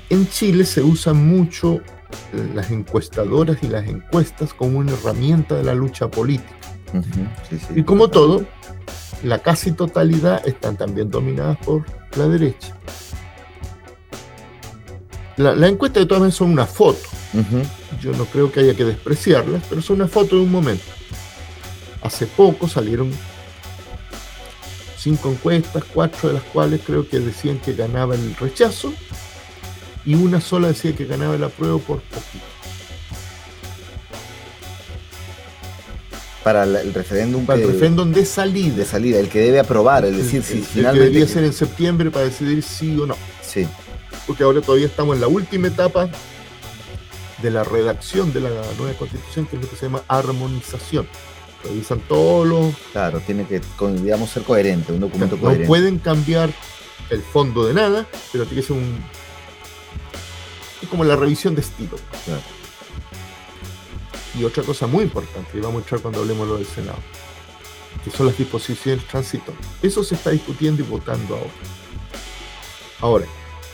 En 0.10 0.30
Chile 0.30 0.66
se 0.66 0.82
usan 0.82 1.28
mucho 1.28 1.82
las 2.54 2.72
encuestadoras 2.72 3.58
y 3.62 3.68
las 3.68 3.88
encuestas 3.88 4.54
como 4.54 4.80
una 4.80 4.94
herramienta 4.94 5.56
de 5.56 5.64
la 5.64 5.74
lucha 5.74 6.10
política. 6.10 6.56
Y 7.76 7.84
como 7.84 8.10
todo, 8.10 8.46
la 9.24 9.40
casi 9.40 9.72
totalidad 9.72 10.48
están 10.48 10.78
también 10.78 11.10
dominadas 11.12 11.58
por 11.58 11.84
la 12.16 12.28
derecha. 12.28 12.76
La, 15.36 15.68
encuesta 15.68 16.00
de 16.00 16.06
todas 16.06 16.22
maneras 16.22 16.38
son 16.38 16.52
una 16.52 16.66
foto. 16.66 17.00
Yo 18.02 18.14
no 18.14 18.26
creo 18.26 18.52
que 18.52 18.62
haya 18.62 18.76
que 18.76 18.86
despreciarlas, 18.86 19.62
pero 19.70 19.82
son 19.82 19.98
una 19.98 20.08
foto 20.08 20.38
de 20.38 20.42
un 20.42 20.52
momento. 20.52 20.86
Hace 22.02 22.26
poco 22.28 22.68
salieron 22.68 23.12
cinco 24.98 25.30
encuestas, 25.30 25.84
cuatro 25.94 26.30
de 26.30 26.36
las 26.36 26.44
cuales 26.44 26.82
creo 26.86 27.08
que 27.08 27.20
decían 27.20 27.60
que 27.60 27.74
ganaba 27.74 28.16
el 28.16 28.36
rechazo 28.36 28.94
y 30.08 30.16
una 30.16 30.42
sola 30.42 30.70
decía 30.70 30.96
que 30.96 31.06
ganaba 31.06 31.36
el 31.36 31.44
apruebo 31.44 31.80
por 31.80 32.02
poquito. 32.02 32.46
Para 36.44 36.64
el 36.64 36.94
referéndum 36.94 37.46
para 37.46 37.60
el 37.60 37.68
referéndum 37.68 38.12
de 38.12 38.26
salida. 38.26 38.78
De 38.78 38.86
salida, 38.86 39.20
el 39.20 39.28
que 39.28 39.40
debe 39.40 39.60
aprobar, 39.60 40.06
es 40.06 40.16
decir, 40.16 40.42
si 40.42 40.62
finalmente. 40.62 41.00
Que 41.00 41.06
debería 41.12 41.28
ser 41.28 41.44
en 41.44 41.54
septiembre 41.54 42.10
para 42.10 42.26
decidir 42.26 42.64
sí 42.64 42.98
o 43.00 43.06
no. 43.06 43.16
Sí 43.42 43.68
porque 44.28 44.44
ahora 44.44 44.62
todavía 44.62 44.86
estamos 44.86 45.16
en 45.16 45.22
la 45.22 45.28
última 45.28 45.70
etapa 45.70 46.10
de 47.42 47.50
la 47.50 47.64
redacción 47.64 48.34
de 48.34 48.42
la 48.42 48.50
nueva 48.78 48.94
constitución, 49.00 49.48
que 49.48 49.56
es 49.56 49.62
lo 49.62 49.70
que 49.70 49.76
se 49.78 49.86
llama 49.86 50.04
armonización. 50.08 51.08
Revisan 51.64 52.00
todos 52.02 52.46
los... 52.46 52.76
Claro, 52.92 53.22
tiene 53.22 53.46
que, 53.46 53.62
digamos, 54.02 54.30
ser 54.30 54.44
coherente, 54.44 54.92
un 54.92 55.00
documento 55.00 55.38
coherente. 55.40 55.64
No 55.64 55.68
pueden 55.68 55.98
cambiar 55.98 56.52
el 57.10 57.22
fondo 57.22 57.66
de 57.66 57.74
nada, 57.74 58.06
pero 58.32 58.46
tiene 58.46 58.62
que 58.62 58.68
ser 58.68 58.76
un, 58.76 58.98
Es 60.82 60.90
como 60.90 61.04
la 61.04 61.16
revisión 61.16 61.56
de 61.56 61.62
estilo. 61.62 61.98
Y 64.38 64.44
otra 64.44 64.64
cosa 64.64 64.86
muy 64.88 65.04
importante, 65.04 65.58
y 65.58 65.60
vamos 65.60 65.78
a 65.78 65.84
entrar 65.84 66.02
cuando 66.02 66.20
hablemos 66.20 66.48
lo 66.48 66.58
del 66.58 66.68
Senado, 66.68 67.00
que 68.04 68.12
son 68.12 68.28
las 68.28 68.38
disposiciones 68.38 69.06
transitorias. 69.08 69.66
Eso 69.82 70.04
se 70.04 70.16
está 70.16 70.30
discutiendo 70.30 70.84
y 70.84 70.86
votando 70.86 71.36
ahora. 71.36 71.52
Ahora, 73.00 73.26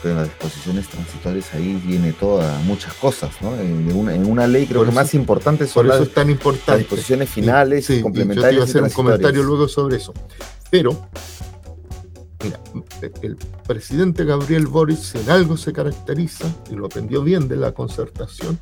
pero 0.04 0.16
en 0.16 0.20
las 0.20 0.28
disposiciones 0.28 0.86
transitorias 0.88 1.54
ahí 1.54 1.80
viene 1.82 2.12
toda, 2.12 2.58
muchas 2.60 2.92
cosas, 2.92 3.30
¿no? 3.40 3.58
En 3.58 4.26
una, 4.26 4.46
ley 4.46 4.66
creo 4.66 4.84
que 4.84 4.90
más 4.90 5.14
importante 5.14 5.66
son 5.66 5.88
las, 5.88 6.06
tan 6.10 6.28
importante. 6.28 6.80
disposiciones 6.80 7.30
finales 7.30 7.88
y, 7.88 8.02
complementarias. 8.02 8.52
yo 8.52 8.58
te 8.58 8.66
a 8.66 8.70
hacer 8.70 8.82
un 8.82 8.90
comentario 8.90 9.42
luego 9.42 9.66
sobre 9.66 9.96
eso. 9.96 10.12
Pero, 10.70 11.08
mira, 12.42 12.60
el 13.22 13.36
presidente 13.66 14.24
Gabriel 14.24 14.66
Boris 14.66 15.14
en 15.14 15.30
algo 15.30 15.56
se 15.56 15.72
caracteriza, 15.72 16.46
y 16.70 16.74
lo 16.74 16.86
aprendió 16.86 17.22
bien 17.22 17.48
de 17.48 17.56
la 17.56 17.72
concertación, 17.72 18.58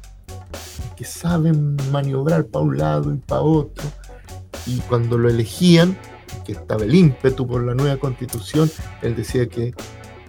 que 0.97 1.05
saben 1.05 1.77
maniobrar 1.91 2.47
para 2.47 2.65
un 2.65 2.79
lado 2.79 3.13
y 3.15 3.19
para 3.19 3.43
otro. 3.43 3.85
Y 4.67 4.79
cuando 4.81 5.19
lo 5.19 5.29
elegían, 5.29 5.99
que 6.45 6.53
estaba 6.53 6.85
el 6.85 6.95
ímpetu 6.95 7.47
por 7.47 7.63
la 7.63 7.75
nueva 7.75 7.97
constitución, 7.97 8.71
él 9.03 9.17
decía 9.17 9.47
que 9.47 9.75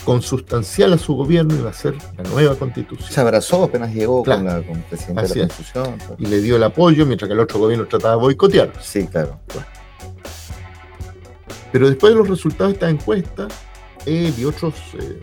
consustancial 0.04 0.94
a 0.94 0.98
su 0.98 1.16
gobierno 1.16 1.56
iba 1.56 1.70
a 1.70 1.74
ser 1.74 1.96
la 2.18 2.24
nueva 2.30 2.56
constitución. 2.56 3.10
Se 3.10 3.22
abrazó 3.22 3.64
apenas 3.64 3.94
llegó 3.94 4.24
con, 4.24 4.46
la, 4.46 4.62
con 4.62 4.78
el 4.78 4.84
presidente 4.84 5.22
de 5.22 5.28
la 5.28 5.48
constitución. 5.48 5.98
Y 6.18 6.26
le 6.26 6.42
dio 6.42 6.58
el 6.58 6.64
apoyo 6.64 7.06
mientras 7.06 7.28
que 7.28 7.34
el 7.34 7.40
otro 7.40 7.60
gobierno 7.60 7.86
trataba 7.88 8.16
de 8.16 8.22
boicotear. 8.22 8.74
Sí, 8.82 9.08
claro. 9.08 9.40
Pero 11.72 11.88
después 11.88 12.14
de 12.14 12.20
los 12.20 12.30
resultados 12.30 12.74
de 12.74 12.74
esta 12.74 12.90
encuesta, 12.90 13.48
él 14.06 14.34
y 14.38 14.46
otros 14.46 14.74
eh, 14.94 15.20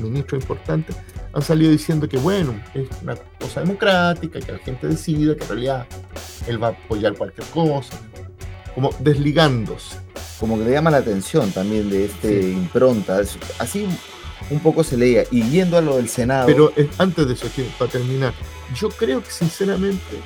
ministros 0.00 0.42
importantes 0.42 0.96
han 1.32 1.42
salido 1.42 1.70
diciendo 1.70 2.08
que, 2.08 2.16
bueno, 2.16 2.54
es 2.74 2.88
una 3.02 3.16
cosa 3.40 3.60
democrática, 3.60 4.40
que 4.40 4.52
la 4.52 4.58
gente 4.58 4.86
decida, 4.86 5.34
que 5.34 5.42
en 5.42 5.48
realidad 5.48 5.86
él 6.46 6.62
va 6.62 6.68
a 6.68 6.70
apoyar 6.70 7.14
cualquier 7.14 7.46
cosa, 7.48 7.98
como 8.74 8.90
desligándose 9.00 10.04
como 10.44 10.58
que 10.58 10.64
le 10.64 10.72
llama 10.72 10.90
la 10.90 10.98
atención 10.98 11.50
también 11.52 11.88
de 11.88 12.06
este 12.06 12.50
impronta. 12.50 13.20
Así 13.58 13.88
un 14.50 14.60
poco 14.60 14.84
se 14.84 14.96
leía. 14.96 15.24
Y 15.30 15.42
yendo 15.44 15.78
a 15.78 15.80
lo 15.80 15.96
del 15.96 16.08
Senado. 16.08 16.46
Pero 16.46 16.72
eh, 16.76 16.88
antes 16.98 17.26
de 17.26 17.34
eso, 17.34 17.46
para 17.78 17.90
terminar, 17.90 18.34
yo 18.74 18.88
creo 18.90 19.22
que 19.22 19.30
sinceramente 19.30 20.20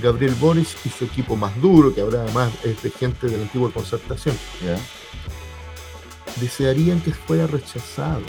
Gabriel 0.00 0.34
Boris 0.34 0.76
y 0.84 0.88
su 0.88 1.04
equipo 1.04 1.36
más 1.36 1.58
duro, 1.60 1.94
que 1.94 2.00
ahora 2.00 2.22
además 2.22 2.50
es 2.64 2.82
de 2.82 2.90
gente 2.90 3.28
de 3.28 3.36
la 3.36 3.42
antigua 3.44 3.70
concertación, 3.72 4.34
desearían 6.40 7.00
que 7.00 7.12
fuera 7.12 7.46
rechazado 7.46 8.22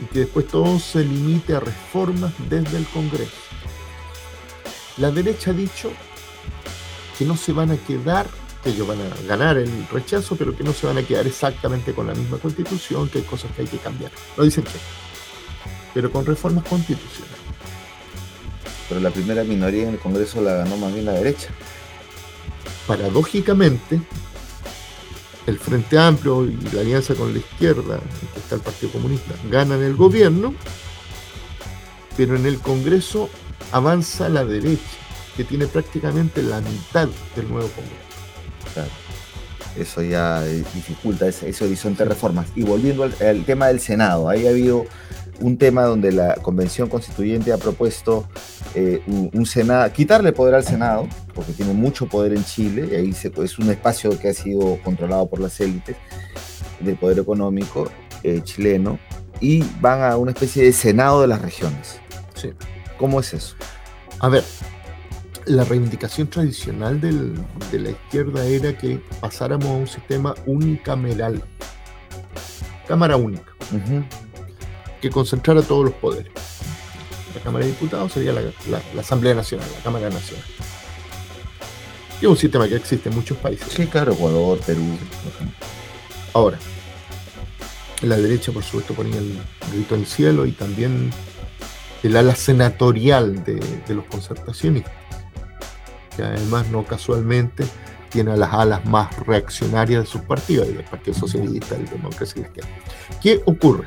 y 0.00 0.04
que 0.06 0.20
después 0.20 0.46
todo 0.46 0.78
se 0.78 1.04
limite 1.04 1.54
a 1.54 1.60
reformas 1.60 2.32
desde 2.48 2.78
el 2.78 2.86
Congreso. 2.86 3.32
La 4.96 5.10
derecha 5.10 5.50
ha 5.50 5.54
dicho 5.54 5.90
que 7.18 7.24
no 7.24 7.36
se 7.36 7.52
van 7.52 7.70
a 7.72 7.76
quedar 7.76 8.26
que 8.62 8.70
ellos 8.70 8.86
van 8.86 8.98
a 9.00 9.26
ganar 9.26 9.56
el 9.56 9.70
rechazo, 9.88 10.36
pero 10.36 10.56
que 10.56 10.64
no 10.64 10.72
se 10.72 10.86
van 10.86 10.98
a 10.98 11.02
quedar 11.02 11.26
exactamente 11.26 11.92
con 11.92 12.06
la 12.06 12.14
misma 12.14 12.38
constitución, 12.38 13.08
que 13.08 13.18
hay 13.18 13.24
cosas 13.24 13.50
que 13.52 13.62
hay 13.62 13.68
que 13.68 13.78
cambiar. 13.78 14.10
No 14.36 14.44
dicen 14.44 14.64
que, 14.64 14.70
pero 15.94 16.10
con 16.10 16.26
reformas 16.26 16.64
constitucionales. 16.64 17.38
Pero 18.88 19.00
la 19.00 19.10
primera 19.10 19.44
minoría 19.44 19.84
en 19.84 19.90
el 19.90 19.98
Congreso 19.98 20.40
la 20.40 20.54
ganó 20.54 20.76
más 20.76 20.92
bien 20.92 21.04
la 21.04 21.12
derecha. 21.12 21.48
Paradójicamente, 22.86 24.00
el 25.48 25.58
Frente 25.58 25.98
Amplio 25.98 26.44
y 26.44 26.56
la 26.74 26.82
alianza 26.82 27.14
con 27.14 27.32
la 27.32 27.38
izquierda, 27.38 27.98
que 28.34 28.38
está 28.38 28.56
el 28.56 28.60
Partido 28.60 28.92
Comunista, 28.92 29.32
ganan 29.50 29.82
el 29.82 29.96
gobierno, 29.96 30.54
pero 32.18 32.36
en 32.36 32.44
el 32.44 32.58
Congreso 32.58 33.30
avanza 33.72 34.28
la 34.28 34.44
derecha, 34.44 34.82
que 35.36 35.44
tiene 35.44 35.66
prácticamente 35.66 36.42
la 36.42 36.60
mitad 36.60 37.08
del 37.34 37.48
nuevo 37.48 37.68
Congreso. 37.68 39.07
Eso 39.78 40.02
ya 40.02 40.42
dificulta 40.42 41.28
ese, 41.28 41.64
horizonte 41.64 42.02
de 42.02 42.08
reformas. 42.10 42.48
Y 42.56 42.62
volviendo 42.62 43.04
al, 43.04 43.44
tema 43.44 43.68
del 43.68 43.80
Senado, 43.80 44.28
ahí 44.28 44.46
ha 44.46 44.50
habido 44.50 44.86
un 45.40 45.56
tema 45.56 45.84
donde 45.84 46.10
la 46.10 46.34
Convención 46.34 46.88
Constituyente 46.88 47.52
ha 47.52 47.58
propuesto 47.58 48.28
eh, 48.74 49.00
un, 49.06 49.46
Senado, 49.46 49.92
quitarle 49.92 50.32
poder 50.32 50.56
al 50.56 50.64
Senado, 50.64 51.06
porque 51.32 51.52
tiene 51.52 51.74
mucho 51.74 52.06
poder 52.06 52.32
en 52.32 52.44
Chile, 52.44 52.88
y 52.90 52.94
ahí 52.96 53.14
es 53.44 53.58
un 53.58 53.70
espacio 53.70 54.18
que 54.18 54.30
ha 54.30 54.34
sido 54.34 54.78
controlado 54.82 55.28
por 55.28 55.38
las 55.38 55.60
élites 55.60 55.96
del 56.80 56.96
poder 56.96 57.20
económico 57.20 57.88
eh, 58.24 58.40
chileno, 58.42 58.98
y 59.40 59.62
van 59.80 60.02
a 60.02 60.16
una 60.16 60.32
especie 60.32 60.64
de 60.64 60.72
Senado 60.72 61.20
de 61.20 61.28
las 61.28 61.40
regiones. 61.40 62.00
Sí. 62.34 62.50
¿Cómo 62.98 63.20
es 63.20 63.32
eso? 63.32 63.54
A 64.18 64.28
ver, 64.28 64.42
la 65.48 65.64
reivindicación 65.64 66.28
tradicional 66.28 67.00
de 67.00 67.78
la 67.78 67.90
izquierda 67.90 68.44
era 68.44 68.76
que 68.76 69.00
pasáramos 69.20 69.66
a 69.66 69.72
un 69.72 69.86
sistema 69.86 70.34
unicameral, 70.46 71.42
Cámara 72.86 73.16
única, 73.16 73.52
que 75.00 75.10
concentrara 75.10 75.62
todos 75.62 75.86
los 75.86 75.94
poderes. 75.94 76.32
La 77.34 77.40
Cámara 77.42 77.64
de 77.64 77.72
Diputados 77.72 78.12
sería 78.12 78.32
la, 78.32 79.00
Asamblea 79.00 79.34
Nacional, 79.34 79.66
la 79.76 79.82
Cámara 79.82 80.10
Nacional. 80.10 80.44
Y 82.20 82.24
es 82.24 82.30
un 82.30 82.36
sistema 82.36 82.68
que 82.68 82.76
existe 82.76 83.08
en 83.08 83.14
muchos 83.14 83.38
países. 83.38 83.68
Sí, 83.68 83.86
claro, 83.86 84.12
Ecuador, 84.12 84.58
Perú. 84.66 84.82
Ahora, 86.34 86.58
la 88.02 88.16
derecha, 88.16 88.52
por 88.52 88.64
supuesto, 88.64 88.94
ponía 88.94 89.18
el 89.18 89.38
grito 89.72 89.94
en 89.94 90.00
el 90.00 90.06
cielo 90.06 90.46
y 90.46 90.52
también 90.52 91.10
el 92.02 92.16
ala 92.16 92.34
senatorial 92.34 93.44
de, 93.44 93.60
de 93.86 93.94
los 93.94 94.04
concertacionistas 94.06 95.07
que 96.18 96.24
además 96.24 96.66
no 96.68 96.84
casualmente 96.84 97.64
tiene 98.08 98.36
las 98.36 98.52
alas 98.52 98.84
más 98.86 99.16
reaccionarias 99.20 100.02
de 100.02 100.10
sus 100.10 100.22
partidos, 100.22 100.66
el 100.66 100.82
Partido 100.82 101.16
Socialista, 101.16 101.76
el 101.76 101.88
Democracia 101.88 102.42
Cristiana. 102.42 102.68
¿Qué 103.22 103.40
ocurre? 103.44 103.86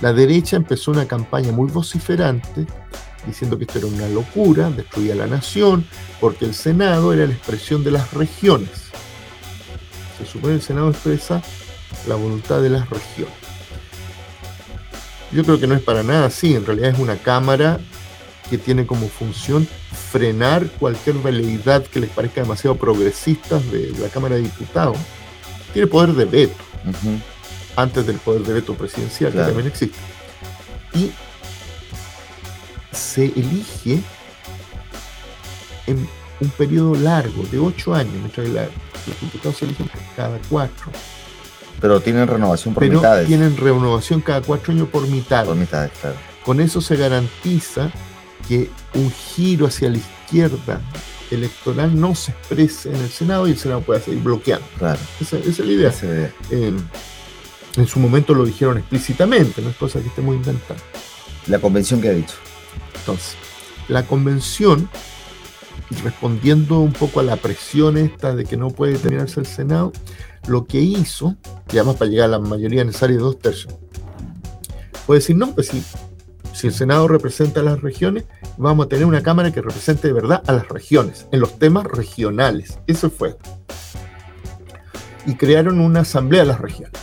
La 0.00 0.12
derecha 0.12 0.56
empezó 0.56 0.92
una 0.92 1.06
campaña 1.06 1.50
muy 1.50 1.68
vociferante 1.68 2.66
diciendo 3.26 3.58
que 3.58 3.64
esto 3.64 3.78
era 3.78 3.88
una 3.88 4.08
locura, 4.08 4.70
destruía 4.70 5.16
la 5.16 5.26
nación, 5.26 5.84
porque 6.20 6.44
el 6.44 6.54
Senado 6.54 7.12
era 7.12 7.26
la 7.26 7.32
expresión 7.32 7.82
de 7.82 7.90
las 7.90 8.12
regiones. 8.12 8.90
Se 10.18 10.26
supone 10.26 10.52
que 10.52 10.60
el 10.60 10.62
Senado 10.62 10.90
expresa 10.90 11.42
la 12.06 12.14
voluntad 12.14 12.62
de 12.62 12.70
las 12.70 12.88
regiones. 12.88 13.34
Yo 15.32 15.42
creo 15.42 15.58
que 15.58 15.66
no 15.66 15.74
es 15.74 15.82
para 15.82 16.04
nada 16.04 16.26
así, 16.26 16.54
en 16.54 16.64
realidad 16.64 16.90
es 16.90 16.98
una 17.00 17.16
Cámara 17.16 17.80
que 18.50 18.58
tiene 18.58 18.84
como 18.84 19.08
función 19.08 19.66
frenar 20.10 20.66
cualquier 20.72 21.16
veleidad 21.16 21.84
que 21.84 22.00
les 22.00 22.10
parezca 22.10 22.42
demasiado 22.42 22.76
progresista 22.76 23.58
de 23.58 23.94
la 24.00 24.08
Cámara 24.08 24.34
de 24.34 24.42
Diputados. 24.42 24.98
Tiene 25.72 25.86
poder 25.86 26.14
de 26.14 26.24
veto, 26.24 26.64
antes 27.76 28.04
del 28.06 28.16
poder 28.16 28.42
de 28.42 28.54
veto 28.54 28.74
presidencial, 28.74 29.30
que 29.32 29.38
también 29.38 29.68
existe. 29.68 29.96
Y 30.94 31.12
se 32.92 33.26
elige 33.26 34.02
en 35.86 36.08
un 36.40 36.48
periodo 36.50 36.96
largo, 36.96 37.44
de 37.52 37.58
ocho 37.60 37.94
años, 37.94 38.14
mientras 38.14 38.46
que 38.46 38.52
los 38.52 39.20
diputados 39.20 39.56
se 39.56 39.64
eligen 39.66 39.88
cada 40.16 40.38
cuatro. 40.48 40.90
Pero 41.80 42.00
tienen 42.00 42.26
renovación 42.26 42.74
por 42.74 42.82
Pero 42.82 43.00
Tienen 43.26 43.56
renovación 43.56 44.20
cada 44.20 44.42
cuatro 44.42 44.72
años 44.72 44.88
por 44.88 45.06
mitad. 45.06 45.46
Por 45.46 45.56
mitad, 45.56 45.88
claro. 46.00 46.16
Con 46.44 46.60
eso 46.60 46.80
se 46.80 46.96
garantiza 46.96 47.92
que 48.50 48.68
un 48.94 49.12
giro 49.12 49.68
hacia 49.68 49.88
la 49.90 49.98
izquierda 49.98 50.80
electoral 51.30 51.98
no 51.98 52.16
se 52.16 52.32
exprese 52.32 52.88
en 52.88 52.96
el 52.96 53.08
Senado 53.08 53.46
y 53.46 53.52
el 53.52 53.56
Senado 53.56 53.80
pueda 53.80 54.00
seguir 54.00 54.24
bloqueando. 54.24 54.66
Claro. 54.76 54.98
Esa, 55.20 55.38
es 55.38 55.60
la 55.60 55.72
idea. 55.72 55.94
en 56.50 57.86
su 57.86 58.00
momento 58.00 58.34
lo 58.34 58.44
dijeron 58.44 58.78
explícitamente, 58.78 59.62
no 59.62 59.70
es 59.70 59.76
cosa 59.76 60.00
que 60.00 60.08
estemos 60.08 60.34
inventando. 60.34 60.82
La 61.46 61.60
convención 61.60 62.00
que 62.00 62.08
ha 62.08 62.12
dicho. 62.12 62.34
Entonces, 62.98 63.36
la 63.86 64.04
convención, 64.04 64.90
respondiendo 66.02 66.80
un 66.80 66.92
poco 66.92 67.20
a 67.20 67.22
la 67.22 67.36
presión 67.36 67.98
esta 67.98 68.34
de 68.34 68.46
que 68.46 68.56
no 68.56 68.70
puede 68.70 68.98
terminarse 68.98 69.38
el 69.38 69.46
Senado, 69.46 69.92
lo 70.48 70.66
que 70.66 70.80
hizo, 70.80 71.36
y 71.72 71.76
además 71.76 71.98
para 71.98 72.10
llegar 72.10 72.24
a 72.24 72.32
la 72.32 72.40
mayoría 72.40 72.82
necesaria 72.82 73.16
de 73.16 73.22
dos 73.22 73.38
tercios, 73.38 73.76
fue 75.06 75.18
decir, 75.18 75.36
no, 75.36 75.54
pues 75.54 75.68
sí, 75.68 75.84
si 76.52 76.66
el 76.66 76.72
Senado 76.72 77.08
representa 77.08 77.60
a 77.60 77.62
las 77.62 77.80
regiones, 77.80 78.24
vamos 78.60 78.86
a 78.86 78.88
tener 78.88 79.06
una 79.06 79.22
Cámara 79.22 79.50
que 79.50 79.62
represente 79.62 80.08
de 80.08 80.14
verdad 80.14 80.42
a 80.46 80.52
las 80.52 80.68
regiones, 80.68 81.26
en 81.32 81.40
los 81.40 81.58
temas 81.58 81.84
regionales. 81.84 82.78
Eso 82.86 83.10
fue. 83.10 83.36
Y 85.26 85.34
crearon 85.34 85.80
una 85.80 86.00
Asamblea 86.00 86.42
de 86.42 86.48
las 86.48 86.60
Regiones, 86.60 87.00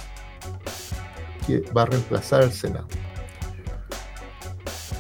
que 1.46 1.62
va 1.76 1.84
a 1.84 1.86
reemplazar 1.86 2.44
al 2.44 2.52
Senado. 2.52 2.88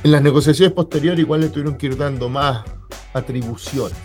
En 0.03 0.11
las 0.11 0.21
negociaciones 0.21 0.73
posteriores 0.73 1.19
igual 1.19 1.41
le 1.41 1.49
tuvieron 1.49 1.77
que 1.77 1.87
ir 1.87 1.97
dando 1.97 2.29
más 2.29 2.63
atribuciones. 3.13 3.97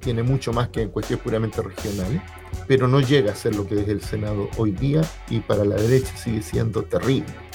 Tiene 0.00 0.22
mucho 0.22 0.52
más 0.52 0.68
que 0.68 0.82
en 0.82 0.88
cuestiones 0.90 1.22
puramente 1.22 1.62
regionales, 1.62 2.22
pero 2.66 2.88
no 2.88 3.00
llega 3.00 3.32
a 3.32 3.36
ser 3.36 3.54
lo 3.54 3.66
que 3.66 3.80
es 3.80 3.88
el 3.88 4.00
Senado 4.02 4.48
hoy 4.56 4.72
día 4.72 5.02
y 5.28 5.40
para 5.40 5.64
la 5.64 5.76
derecha 5.76 6.16
sigue 6.16 6.42
siendo 6.42 6.82
terrible 6.82 7.47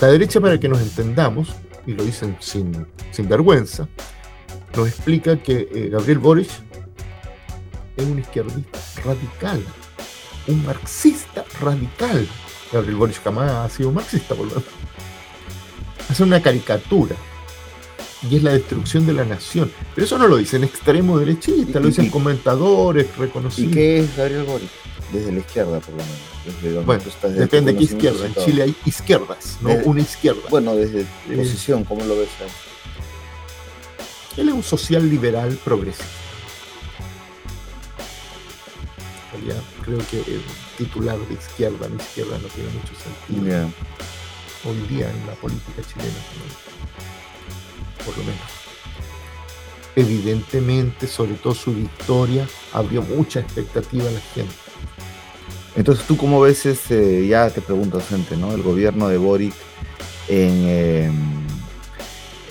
La 0.00 0.08
derecha, 0.08 0.40
para 0.40 0.58
que 0.58 0.68
nos 0.68 0.80
entendamos, 0.80 1.54
y 1.86 1.92
lo 1.92 2.04
dicen 2.04 2.36
sin, 2.40 2.86
sin 3.10 3.28
vergüenza, 3.28 3.88
nos 4.76 4.88
explica 4.88 5.36
que 5.36 5.68
eh, 5.72 5.88
Gabriel 5.90 6.18
Boric 6.18 6.48
es 7.96 8.04
un 8.04 8.18
izquierdista 8.18 8.78
radical, 9.04 9.62
un 10.48 10.66
marxista 10.66 11.44
radical. 11.60 12.26
Gabriel 12.72 12.96
Boric 12.96 13.22
jamás 13.22 13.50
ha 13.50 13.68
sido 13.68 13.92
marxista, 13.92 14.34
por 14.34 14.46
lo 14.46 14.54
menos. 14.56 14.64
Hace 16.08 16.22
una 16.22 16.42
caricatura. 16.42 17.16
Y 18.28 18.36
es 18.36 18.42
la 18.42 18.52
destrucción 18.52 19.06
de 19.06 19.12
la 19.12 19.24
nación. 19.24 19.70
Pero 19.94 20.06
eso 20.06 20.16
no 20.16 20.26
lo 20.26 20.38
dicen 20.38 20.64
extremo 20.64 21.18
derechista, 21.18 21.78
lo 21.78 21.88
dicen 21.88 22.08
comentadores 22.08 23.14
reconocidos. 23.18 23.70
¿Y 23.70 23.74
qué 23.74 24.00
es 24.00 24.16
Gabriel 24.16 24.44
Boric? 24.44 24.70
Desde 25.14 25.30
la 25.30 25.38
izquierda, 25.38 25.78
por 25.78 25.90
lo 25.90 26.02
menos. 26.02 26.18
Desde 26.62 26.80
bueno, 26.80 27.04
depende 27.36 27.72
de 27.72 27.78
qué 27.78 27.84
izquierda. 27.84 28.26
En 28.26 28.34
Chile 28.34 28.64
hay 28.64 28.74
izquierdas, 28.84 29.58
no 29.60 29.70
una 29.84 30.00
izquierda. 30.00 30.42
Bueno, 30.50 30.74
desde 30.74 31.06
la 31.28 31.36
posición, 31.36 31.84
¿cómo 31.84 32.04
lo 32.04 32.18
ves 32.18 32.30
ahí? 32.40 32.48
Él 34.42 34.48
es 34.48 34.54
un 34.54 34.64
social 34.64 35.08
liberal 35.08 35.56
progresista. 35.64 36.24
creo 39.84 39.98
que 40.10 40.18
el 40.18 40.42
titular 40.78 41.18
de 41.18 41.34
izquierda, 41.34 41.88
la 41.88 42.02
izquierda 42.02 42.38
no 42.38 42.48
tiene 42.48 42.70
mucho 42.70 42.94
sentido. 42.96 43.70
Hoy 44.64 44.80
día 44.88 45.08
en 45.10 45.26
la 45.26 45.34
política 45.34 45.82
chilena, 45.86 46.10
por 48.04 48.18
lo 48.18 48.24
menos. 48.24 48.40
Evidentemente, 49.94 51.06
sobre 51.06 51.34
todo 51.34 51.54
su 51.54 51.72
victoria, 51.72 52.48
abrió 52.72 53.02
mucha 53.02 53.38
expectativa 53.40 54.08
a 54.08 54.12
la 54.12 54.20
gente. 54.20 54.63
Entonces, 55.76 56.06
¿tú 56.06 56.16
cómo 56.16 56.40
ves 56.40 56.64
ya 57.28 57.50
te 57.50 57.60
pregunto, 57.60 58.00
gente, 58.00 58.36
¿no? 58.36 58.52
El 58.52 58.62
gobierno 58.62 59.08
de 59.08 59.18
Boric 59.18 59.54
en 60.28 60.68
em, 60.68 61.46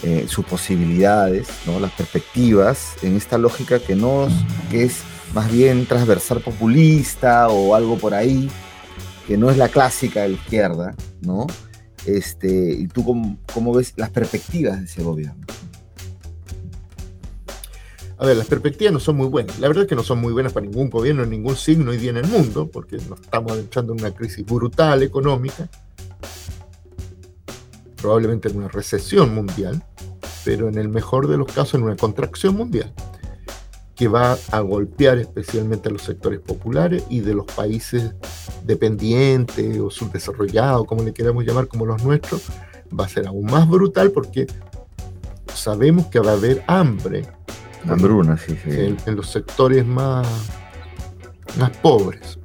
eh, 0.03 0.25
sus 0.27 0.45
posibilidades, 0.45 1.47
¿no? 1.65 1.79
Las 1.79 1.91
perspectivas, 1.93 2.95
en 3.01 3.15
esta 3.15 3.37
lógica 3.37 3.79
que 3.79 3.95
no, 3.95 4.27
que 4.69 4.83
es 4.83 5.01
más 5.33 5.51
bien 5.51 5.85
transversal 5.85 6.41
populista 6.41 7.47
o 7.47 7.73
algo 7.75 7.97
por 7.97 8.13
ahí, 8.13 8.49
que 9.27 9.37
no 9.37 9.49
es 9.49 9.57
la 9.57 9.69
clásica 9.69 10.23
de 10.23 10.33
izquierda, 10.33 10.93
¿no? 11.21 11.47
Este, 12.05 12.73
¿Y 12.73 12.87
tú 12.87 13.05
cómo, 13.53 13.73
ves 13.73 13.93
las 13.95 14.09
perspectivas 14.09 14.79
de 14.79 14.85
ese 14.85 15.03
gobierno? 15.03 15.42
A 18.17 18.25
ver, 18.25 18.37
las 18.37 18.47
perspectivas 18.47 18.93
no 18.93 18.99
son 18.99 19.17
muy 19.17 19.27
buenas. 19.27 19.59
La 19.59 19.67
verdad 19.67 19.83
es 19.83 19.89
que 19.89 19.95
no 19.95 20.03
son 20.03 20.19
muy 20.19 20.33
buenas 20.33 20.53
para 20.53 20.65
ningún 20.65 20.89
gobierno, 20.89 21.25
ningún 21.25 21.55
signo 21.55 21.91
hoy 21.91 21.97
día 21.97 22.11
en 22.11 22.17
el 22.17 22.27
mundo, 22.27 22.69
porque 22.71 22.97
nos 23.09 23.19
estamos 23.21 23.51
adentrando 23.51 23.93
en 23.93 24.01
una 24.01 24.11
crisis 24.11 24.45
brutal 24.45 25.03
económica, 25.03 25.67
probablemente 27.95 28.49
en 28.49 28.57
una 28.57 28.67
recesión 28.67 29.33
mundial, 29.33 29.83
pero 30.45 30.69
en 30.69 30.77
el 30.77 30.89
mejor 30.89 31.27
de 31.27 31.37
los 31.37 31.47
casos 31.47 31.75
en 31.75 31.83
una 31.83 31.95
contracción 31.95 32.55
mundial 32.55 32.93
que 33.95 34.07
va 34.07 34.37
a 34.51 34.59
golpear 34.61 35.19
especialmente 35.19 35.89
a 35.89 35.91
los 35.91 36.01
sectores 36.01 36.39
populares 36.39 37.03
y 37.09 37.19
de 37.19 37.33
los 37.35 37.45
países 37.45 38.13
dependientes 38.65 39.79
o 39.79 39.91
subdesarrollados, 39.91 40.85
como 40.87 41.03
le 41.03 41.13
queramos 41.13 41.45
llamar, 41.45 41.67
como 41.67 41.85
los 41.85 42.03
nuestros, 42.03 42.43
va 42.97 43.05
a 43.05 43.09
ser 43.09 43.27
aún 43.27 43.45
más 43.45 43.67
brutal 43.69 44.11
porque 44.11 44.47
sabemos 45.53 46.07
que 46.07 46.19
va 46.19 46.31
a 46.31 46.35
haber 46.35 46.63
hambre. 46.67 47.27
Hambruna, 47.87 48.37
sí, 48.37 48.57
sí. 48.63 48.69
En, 48.71 48.97
en 49.05 49.15
los 49.15 49.29
sectores 49.29 49.85
más, 49.85 50.27
más 51.57 51.71
pobres. 51.77 52.39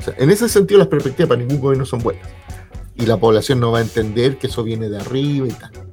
O 0.00 0.02
sea, 0.02 0.14
en 0.18 0.30
ese 0.30 0.48
sentido 0.48 0.78
las 0.78 0.88
perspectivas 0.88 1.28
para 1.28 1.40
ningún 1.40 1.60
gobierno 1.60 1.84
son 1.86 2.00
buenas. 2.02 2.28
Y 2.96 3.06
la 3.06 3.16
población 3.16 3.60
no 3.60 3.72
va 3.72 3.78
a 3.78 3.82
entender 3.82 4.38
que 4.38 4.46
eso 4.46 4.62
viene 4.62 4.88
de 4.88 4.98
arriba 4.98 5.48
y 5.48 5.52
tal 5.52 5.84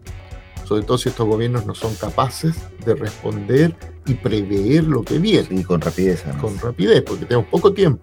sobre 0.72 0.86
todo 0.86 0.98
si 0.98 1.10
estos 1.10 1.28
gobiernos 1.28 1.66
no 1.66 1.76
son 1.76 1.94
capaces 1.96 2.56
de 2.86 2.96
responder 2.96 3.76
y 4.06 4.14
prever 4.14 4.86
lo 4.86 5.04
que 5.04 5.20
viene. 5.20 5.46
Y 5.52 5.64
con 5.66 5.82
rapidez. 5.82 6.24
Con 6.40 6.58
rapidez, 6.60 7.02
porque 7.02 7.26
tenemos 7.26 7.50
poco 7.50 7.74
tiempo. 7.74 8.02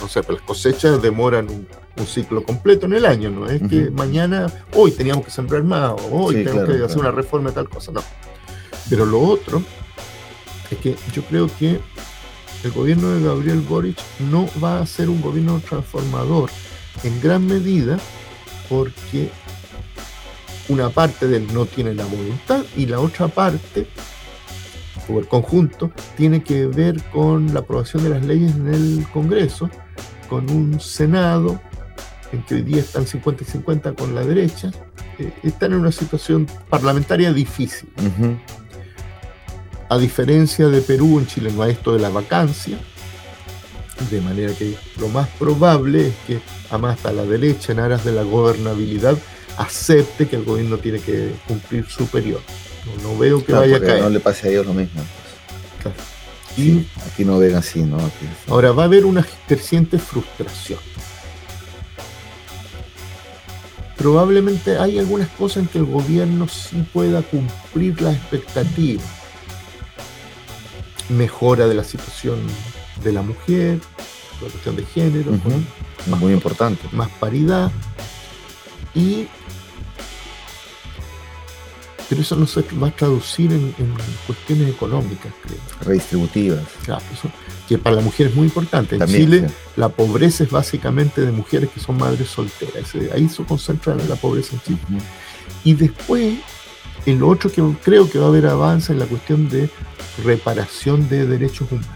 No 0.00 0.08
sé, 0.08 0.24
pues 0.24 0.38
las 0.40 0.48
cosechas 0.48 1.00
demoran 1.00 1.48
un, 1.48 1.68
ciclo 2.06 2.42
completo 2.42 2.86
en 2.86 2.94
el 2.94 3.06
año, 3.06 3.30
no 3.30 3.46
es 3.46 3.62
que 3.68 3.90
mañana, 3.90 4.46
hoy 4.74 4.92
teníamos 4.92 5.24
que 5.24 5.30
sembrar 5.30 5.62
más, 5.62 5.92
o 5.92 6.24
hoy 6.24 6.44
tenemos 6.44 6.64
que 6.64 6.84
hacer 6.84 6.98
una 6.98 7.10
reforma 7.10 7.50
de 7.50 7.54
tal 7.54 7.68
cosa, 7.68 7.92
no. 7.92 8.02
Pero 8.88 9.06
lo 9.06 9.20
otro 9.20 9.62
es 10.70 10.78
que 10.78 10.96
yo 11.12 11.22
creo 11.24 11.48
que 11.58 11.80
el 12.64 12.70
gobierno 12.70 13.10
de 13.10 13.22
Gabriel 13.22 13.60
Boric 13.60 13.98
no 14.30 14.48
va 14.62 14.80
a 14.80 14.86
ser 14.86 15.08
un 15.08 15.20
gobierno 15.20 15.60
transformador 15.68 16.50
en 17.04 17.20
gran 17.20 17.46
medida 17.46 17.98
porque 18.68 19.30
una 20.68 20.88
parte 20.90 21.26
de 21.26 21.38
él 21.38 21.48
no 21.52 21.66
tiene 21.66 21.94
la 21.94 22.04
voluntad 22.04 22.64
y 22.76 22.86
la 22.86 23.00
otra 23.00 23.28
parte, 23.28 23.86
o 25.08 25.18
el 25.18 25.26
conjunto, 25.26 25.90
tiene 26.16 26.42
que 26.42 26.66
ver 26.66 27.02
con 27.10 27.52
la 27.52 27.60
aprobación 27.60 28.04
de 28.04 28.10
las 28.10 28.24
leyes 28.24 28.54
en 28.54 28.72
el 28.72 29.06
Congreso, 29.12 29.68
con 30.28 30.48
un 30.50 30.80
Senado 30.80 31.60
en 31.70 31.71
que 32.40 32.54
hoy 32.56 32.62
día 32.62 32.80
están 32.80 33.06
50 33.06 33.42
y 33.42 33.46
50 33.46 33.92
con 33.94 34.14
la 34.14 34.24
derecha, 34.24 34.70
eh, 35.18 35.32
están 35.42 35.72
en 35.72 35.80
una 35.80 35.92
situación 35.92 36.46
parlamentaria 36.68 37.32
difícil. 37.32 37.88
A 39.88 39.98
diferencia 39.98 40.68
de 40.68 40.80
Perú, 40.80 41.18
en 41.18 41.26
Chile 41.26 41.50
no 41.54 41.62
hay 41.62 41.72
esto 41.72 41.92
de 41.92 42.00
la 42.00 42.08
vacancia, 42.08 42.78
de 44.10 44.20
manera 44.20 44.54
que 44.54 44.74
lo 44.98 45.08
más 45.08 45.28
probable 45.38 46.08
es 46.08 46.14
que, 46.26 46.40
además 46.70 47.04
a 47.04 47.12
la 47.12 47.24
derecha, 47.24 47.72
en 47.72 47.80
aras 47.80 48.04
de 48.04 48.12
la 48.12 48.22
gobernabilidad, 48.22 49.16
acepte 49.58 50.26
que 50.26 50.36
el 50.36 50.44
gobierno 50.44 50.78
tiene 50.78 50.98
que 50.98 51.32
cumplir 51.46 51.86
su 51.86 52.06
periodo. 52.06 52.40
No, 53.02 53.16
veo 53.16 53.44
que 53.44 53.52
vaya 53.52 53.76
a 53.76 53.80
caer. 53.80 54.02
No 54.02 54.08
le 54.08 54.20
pase 54.20 54.48
a 54.48 54.50
ellos 54.50 54.66
lo 54.66 54.74
mismo. 54.74 55.02
Pues. 55.82 55.94
Y 56.56 56.86
aquí 57.06 57.24
no 57.24 57.38
ven 57.38 57.54
así, 57.54 57.82
¿no? 57.82 57.98
Ahora 58.48 58.72
va 58.72 58.84
a 58.84 58.86
haber 58.86 59.04
una 59.04 59.26
creciente 59.46 59.98
frustración. 59.98 60.78
Probablemente 63.96 64.78
hay 64.78 64.98
algunas 64.98 65.28
cosas 65.30 65.64
en 65.64 65.68
que 65.68 65.78
el 65.78 65.84
gobierno 65.84 66.48
sí 66.48 66.84
pueda 66.92 67.22
cumplir 67.22 68.00
las 68.00 68.16
expectativas. 68.16 69.04
Mejora 71.08 71.66
de 71.66 71.74
la 71.74 71.84
situación 71.84 72.38
de 73.02 73.12
la 73.12 73.22
mujer, 73.22 73.78
la 74.40 74.48
cuestión 74.48 74.76
de 74.76 74.84
género, 74.84 75.32
muy 76.06 76.32
importante. 76.32 76.88
Más 76.92 77.08
paridad 77.10 77.70
y 78.94 79.28
pero 82.12 82.20
eso 82.20 82.36
no 82.36 82.46
se 82.46 82.60
va 82.74 82.88
a 82.88 82.90
traducir 82.90 83.50
en, 83.50 83.74
cuestiones 84.26 84.68
económicas, 84.68 85.32
creo. 85.42 85.58
Redistributivas. 85.80 86.60
Claro, 86.84 87.02
eso, 87.10 87.30
que 87.72 87.78
para 87.78 87.96
la 87.96 88.02
mujer 88.02 88.26
es 88.26 88.34
muy 88.34 88.44
importante. 88.44 88.96
En 88.96 89.06
Chile 89.06 89.46
la 89.76 89.88
pobreza 89.88 90.44
es 90.44 90.50
básicamente 90.50 91.22
de 91.22 91.32
mujeres 91.32 91.70
que 91.70 91.80
son 91.80 91.96
madres 91.96 92.28
solteras. 92.28 92.92
Ahí 93.14 93.30
se 93.30 93.42
concentra 93.44 93.94
la 93.94 94.16
pobreza 94.16 94.56
en 94.56 94.60
Chile. 94.60 94.78
Y 95.64 95.72
después, 95.72 96.34
el 97.06 97.22
otro 97.22 97.50
que 97.50 97.62
creo 97.82 98.10
que 98.10 98.18
va 98.18 98.26
a 98.26 98.28
haber 98.28 98.46
avance 98.46 98.92
en 98.92 98.98
la 98.98 99.06
cuestión 99.06 99.48
de 99.48 99.70
reparación 100.22 101.08
de 101.08 101.26
derechos 101.26 101.72
humanos. 101.72 101.88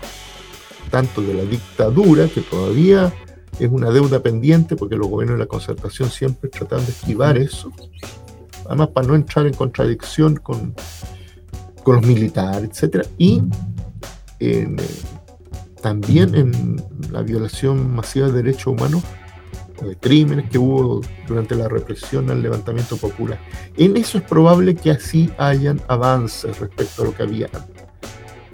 Tanto 0.91 1.21
de 1.21 1.35
la 1.35 1.43
dictadura, 1.43 2.27
que 2.29 2.41
todavía 2.41 3.13
es 3.59 3.69
una 3.71 3.91
deuda 3.91 4.23
pendiente, 4.23 4.77
porque 4.77 4.97
los 4.97 5.09
gobiernos 5.09 5.39
de 5.39 5.45
la 5.45 5.49
concertación 5.49 6.09
siempre 6.09 6.49
tratan 6.49 6.87
de 6.87 6.93
esquivar 6.93 7.37
eso, 7.37 7.71
además 8.65 8.89
para 8.95 9.09
no 9.09 9.15
entrar 9.15 9.47
en 9.47 9.53
contradicción 9.53 10.37
con, 10.37 10.75
con 11.83 11.97
los 11.97 12.07
militares, 12.07 12.83
etc. 12.83 13.07
Y 13.19 13.43
eh, 14.41 14.75
también 15.87 16.35
en 16.35 16.83
la 17.13 17.23
violación 17.23 17.95
masiva 17.95 18.27
de 18.27 18.43
derechos 18.43 18.67
humanos 18.67 19.05
de 19.81 19.95
crímenes 19.95 20.51
que 20.51 20.59
hubo 20.59 21.01
durante 21.29 21.55
la 21.55 21.69
represión 21.69 22.29
al 22.29 22.43
levantamiento 22.43 22.97
popular. 22.97 23.39
En 23.77 23.97
eso 23.97 24.19
es 24.19 24.25
probable 24.25 24.75
que 24.75 24.91
así 24.91 25.31
hayan 25.39 25.81
avances 25.87 26.59
respecto 26.59 27.03
a 27.03 27.05
lo 27.05 27.15
que 27.15 27.23
había 27.23 27.47
antes. 27.53 27.85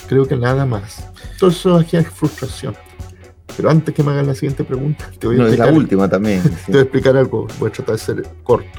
Creo 0.07 0.29
que 0.29 0.37
nada 0.37 0.67
más. 0.67 1.09
Todo 1.39 1.49
eso 1.49 1.81
es 1.81 2.09
frustración. 2.09 2.75
Pero 3.57 3.71
antes 3.71 3.95
que 3.95 4.03
me 4.03 4.11
hagan 4.11 4.27
la 4.27 4.35
siguiente 4.35 4.63
pregunta, 4.63 5.11
te 5.19 5.27
voy 5.27 5.37
a 5.37 5.45
explicar. 5.45 5.69
Es 5.69 5.73
la 5.73 5.79
última 5.79 6.11
también. 6.11 6.43
Te 6.67 6.73
voy 6.73 6.81
a 6.81 6.83
explicar 6.83 7.17
algo. 7.17 7.47
Voy 7.59 7.71
a 7.71 7.73
tratar 7.73 7.95
de 7.95 7.99
ser 8.03 8.27
corto. 8.43 8.79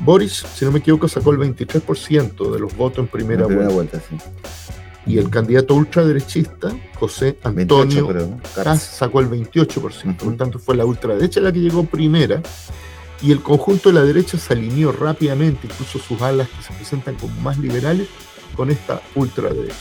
Boris, 0.00 0.42
si 0.54 0.64
no 0.64 0.72
me 0.72 0.78
equivoco, 0.78 1.06
sacó 1.06 1.32
el 1.32 1.38
23% 1.38 2.50
de 2.50 2.58
los 2.58 2.74
votos 2.74 3.00
en 3.00 3.08
primera, 3.08 3.44
vuelta. 3.44 4.00
Y 5.06 5.18
el 5.18 5.30
candidato 5.30 5.74
ultraderechista, 5.74 6.72
José 6.94 7.36
Antonio 7.42 8.38
sacó 8.78 9.20
el 9.20 9.28
28%. 9.28 10.16
Por 10.16 10.28
lo 10.28 10.36
tanto, 10.36 10.58
fue 10.58 10.76
la 10.76 10.84
ultraderecha 10.84 11.40
la 11.40 11.52
que 11.52 11.58
llegó 11.58 11.84
primera. 11.84 12.40
Y 13.20 13.32
el 13.32 13.42
conjunto 13.42 13.88
de 13.88 13.94
la 13.96 14.02
derecha 14.02 14.38
se 14.38 14.52
alineó 14.52 14.92
rápidamente, 14.92 15.68
incluso 15.68 15.98
sus 15.98 16.20
alas 16.22 16.48
que 16.48 16.62
se 16.62 16.72
presentan 16.72 17.14
como 17.16 17.34
más 17.40 17.58
liberales, 17.58 18.08
con 18.56 18.70
esta 18.70 19.00
ultraderecha. 19.14 19.74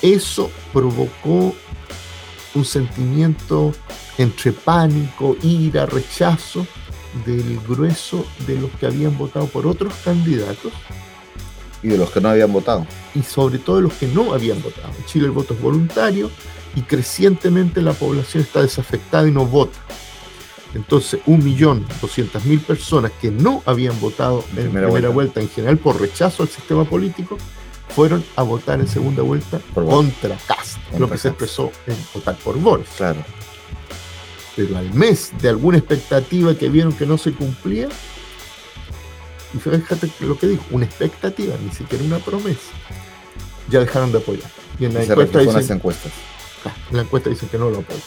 Eso 0.00 0.50
provocó 0.72 1.54
un 2.54 2.64
sentimiento 2.64 3.72
entre 4.18 4.52
pánico, 4.52 5.36
ira, 5.42 5.86
rechazo 5.86 6.66
del 7.26 7.60
grueso 7.60 8.24
de 8.46 8.60
los 8.60 8.70
que 8.72 8.86
habían 8.86 9.16
votado 9.16 9.46
por 9.46 9.66
otros 9.66 9.94
candidatos. 10.04 10.72
Y 11.82 11.88
de 11.88 11.98
los 11.98 12.10
que 12.10 12.20
no 12.20 12.28
habían 12.28 12.52
votado. 12.52 12.86
Y 13.14 13.22
sobre 13.22 13.58
todo 13.58 13.76
de 13.76 13.82
los 13.82 13.92
que 13.94 14.06
no 14.06 14.32
habían 14.32 14.62
votado. 14.62 14.88
En 14.98 15.04
Chile 15.06 15.26
el 15.26 15.32
voto 15.32 15.54
es 15.54 15.60
voluntario 15.60 16.30
y 16.76 16.82
crecientemente 16.82 17.82
la 17.82 17.92
población 17.92 18.42
está 18.42 18.62
desafectada 18.62 19.26
y 19.28 19.30
no 19.30 19.46
vota. 19.46 19.78
Entonces, 20.74 21.20
1.200.000 21.26 22.60
personas 22.60 23.12
que 23.20 23.30
no 23.30 23.62
habían 23.66 23.98
votado 24.00 24.44
en 24.50 24.68
primera, 24.68 24.88
vuelta. 24.88 25.08
vuelta. 25.10 25.40
en 25.40 25.48
general 25.50 25.76
por 25.76 26.00
rechazo 26.00 26.42
al 26.42 26.48
sistema 26.48 26.84
político, 26.84 27.36
fueron 27.94 28.24
a 28.36 28.42
votar 28.42 28.80
en 28.80 28.88
segunda 28.88 29.22
vuelta 29.22 29.60
contra 29.74 30.36
Cast, 30.46 30.78
lo 30.98 31.10
que 31.10 31.18
se 31.18 31.28
expresó 31.28 31.70
en 31.86 31.96
votar 32.14 32.36
por 32.36 32.58
Boris. 32.58 32.88
Claro. 32.96 33.22
Pero 34.56 34.78
al 34.78 34.92
mes 34.94 35.32
de 35.40 35.50
alguna 35.50 35.78
expectativa 35.78 36.54
que 36.54 36.68
vieron 36.68 36.92
que 36.92 37.06
no 37.06 37.18
se 37.18 37.32
cumplía, 37.32 37.88
y 39.54 39.58
fíjate 39.58 40.10
lo 40.20 40.38
que 40.38 40.46
dijo, 40.46 40.64
una 40.70 40.84
expectativa, 40.84 41.54
ni 41.62 41.70
siquiera 41.70 42.04
una 42.04 42.18
promesa, 42.18 42.60
ya 43.68 43.80
dejaron 43.80 44.12
de 44.12 44.18
apoyar. 44.18 44.50
Y 44.78 44.86
en 44.86 44.94
la 44.94 45.02
encuesta 45.02 45.38
dicen, 45.38 45.54
las 45.54 45.70
encuestas. 45.70 46.12
En 46.90 46.96
la 46.96 47.02
encuesta 47.02 47.30
dicen 47.30 47.48
que 47.48 47.58
no 47.58 47.70
lo 47.70 47.78
apoyan. 47.78 48.02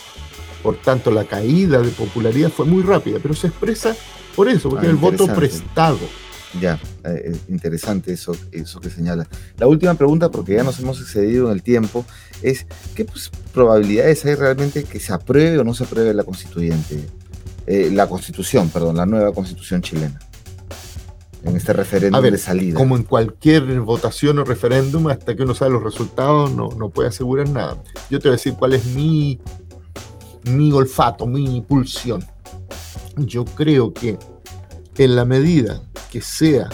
Por 0.63 0.77
tanto, 0.77 1.11
la 1.11 1.25
caída 1.25 1.81
de 1.81 1.89
popularidad 1.89 2.49
fue 2.49 2.65
muy 2.65 2.81
rápida, 2.81 3.19
pero 3.21 3.35
se 3.35 3.47
expresa 3.47 3.95
por 4.35 4.49
eso, 4.49 4.69
porque 4.69 4.87
ah, 4.87 4.89
el 4.89 4.95
voto 4.95 5.27
prestado. 5.27 5.99
Ya, 6.59 6.79
eh, 7.03 7.33
eh, 7.33 7.37
interesante 7.49 8.13
eso, 8.13 8.35
eso 8.51 8.79
que 8.79 8.89
señala. 8.89 9.27
La 9.57 9.67
última 9.67 9.93
pregunta, 9.93 10.31
porque 10.31 10.55
ya 10.55 10.63
nos 10.63 10.79
hemos 10.79 10.99
excedido 11.01 11.47
en 11.47 11.53
el 11.53 11.61
tiempo, 11.61 12.05
es 12.41 12.65
¿qué 12.95 13.05
pues, 13.05 13.29
probabilidades 13.53 14.25
hay 14.25 14.35
realmente 14.35 14.85
que 14.85 14.99
se 14.99 15.13
apruebe 15.13 15.59
o 15.59 15.63
no 15.63 15.73
se 15.73 15.83
apruebe 15.83 16.13
la 16.13 16.23
constituyente? 16.23 17.05
Eh, 17.67 17.89
la 17.91 18.07
constitución, 18.07 18.69
perdón, 18.69 18.97
la 18.97 19.05
nueva 19.05 19.33
constitución 19.33 19.81
chilena. 19.81 20.19
En 21.45 21.55
este 21.55 21.73
referéndum 21.73 22.21
de 22.21 22.37
salida. 22.37 22.77
Como 22.77 22.97
en 22.97 23.03
cualquier 23.03 23.79
votación 23.81 24.39
o 24.39 24.43
referéndum, 24.43 25.07
hasta 25.07 25.35
que 25.35 25.43
uno 25.43 25.53
sabe 25.53 25.71
los 25.71 25.83
resultados, 25.83 26.51
no, 26.51 26.69
no 26.69 26.89
puede 26.89 27.09
asegurar 27.09 27.47
nada. 27.49 27.81
Yo 28.09 28.19
te 28.19 28.27
voy 28.27 28.33
a 28.33 28.37
decir 28.37 28.55
cuál 28.55 28.73
es 28.73 28.85
mi, 28.87 29.39
mi 30.45 30.71
olfato, 30.71 31.27
mi 31.27 31.61
pulsión. 31.61 32.25
Yo 33.17 33.45
creo 33.45 33.93
que 33.93 34.17
en 34.97 35.15
la 35.15 35.25
medida 35.25 35.81
que 36.11 36.21
sea 36.21 36.69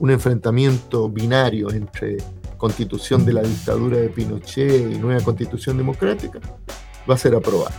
un 0.00 0.10
enfrentamiento 0.10 1.08
binario 1.08 1.70
entre 1.70 2.18
constitución 2.56 3.24
de 3.24 3.34
la 3.34 3.42
dictadura 3.42 3.98
de 3.98 4.08
Pinochet 4.08 4.92
y 4.92 4.98
nueva 4.98 5.22
constitución 5.22 5.76
democrática, 5.76 6.40
va 7.08 7.14
a 7.14 7.18
ser 7.18 7.34
aprobada. 7.34 7.74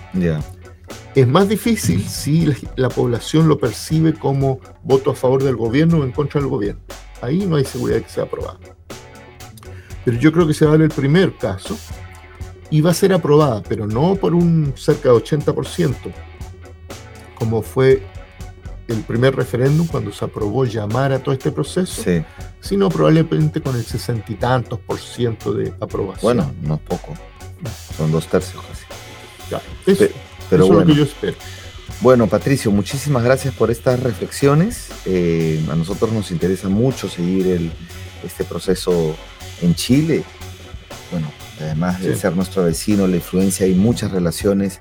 Es 1.15 1.27
más 1.27 1.49
difícil 1.49 2.07
si 2.07 2.53
la 2.75 2.89
población 2.89 3.47
lo 3.47 3.57
percibe 3.57 4.13
como 4.13 4.59
voto 4.83 5.11
a 5.11 5.15
favor 5.15 5.43
del 5.43 5.55
gobierno 5.55 5.97
o 5.97 6.03
en 6.03 6.11
contra 6.11 6.39
del 6.39 6.49
gobierno. 6.49 6.81
Ahí 7.21 7.45
no 7.45 7.55
hay 7.55 7.65
seguridad 7.65 7.97
de 7.97 8.03
que 8.03 8.09
sea 8.09 8.23
aprobada. 8.23 8.59
Pero 10.05 10.17
yo 10.17 10.31
creo 10.31 10.47
que 10.47 10.53
se 10.53 10.65
va 10.65 10.71
a 10.71 10.77
dar 10.77 10.83
el 10.83 10.91
primer 10.91 11.35
caso 11.35 11.77
y 12.69 12.81
va 12.81 12.91
a 12.91 12.93
ser 12.93 13.13
aprobada, 13.13 13.63
pero 13.67 13.87
no 13.87 14.15
por 14.15 14.33
un 14.33 14.73
cerca 14.75 15.09
de 15.09 15.15
80%, 15.15 15.95
como 17.35 17.61
fue 17.61 18.03
el 18.87 19.01
primer 19.01 19.35
referéndum, 19.35 19.87
cuando 19.87 20.11
se 20.11 20.25
aprobó 20.25 20.65
llamar 20.65 21.11
a 21.11 21.19
todo 21.19 21.33
este 21.33 21.51
proceso, 21.51 22.03
sino 22.59 22.89
probablemente 22.89 23.61
con 23.61 23.75
el 23.75 23.83
sesenta 23.83 24.31
y 24.31 24.35
tantos 24.35 24.79
por 24.79 24.99
ciento 24.99 25.53
de 25.53 25.73
aprobación. 25.79 26.21
Bueno, 26.21 26.53
no 26.61 26.75
es 26.75 26.81
poco, 26.81 27.13
son 27.95 28.11
dos 28.11 28.27
tercios 28.27 28.63
casi. 28.63 28.85
Ya, 29.49 29.57
eso, 29.85 30.05
pero, 30.05 30.13
es 30.51 30.69
lo 30.69 30.85
que 30.85 30.95
yo 30.95 31.03
espero. 31.03 31.37
Bueno, 32.01 32.27
Patricio, 32.27 32.71
muchísimas 32.71 33.23
gracias 33.23 33.53
por 33.53 33.71
estas 33.71 33.99
reflexiones. 33.99 34.89
Eh, 35.05 35.63
a 35.69 35.75
nosotros 35.75 36.13
nos 36.13 36.31
interesa 36.31 36.69
mucho 36.69 37.09
seguir 37.09 37.47
el, 37.47 37.71
este 38.23 38.45
proceso 38.45 39.15
en 39.61 39.75
Chile. 39.75 40.23
Bueno, 41.11 41.27
además 41.59 42.01
de 42.01 42.15
ser 42.15 42.35
nuestro 42.35 42.63
vecino, 42.63 43.05
la 43.05 43.17
influencia, 43.17 43.65
hay 43.65 43.73
muchas 43.73 44.11
relaciones 44.11 44.79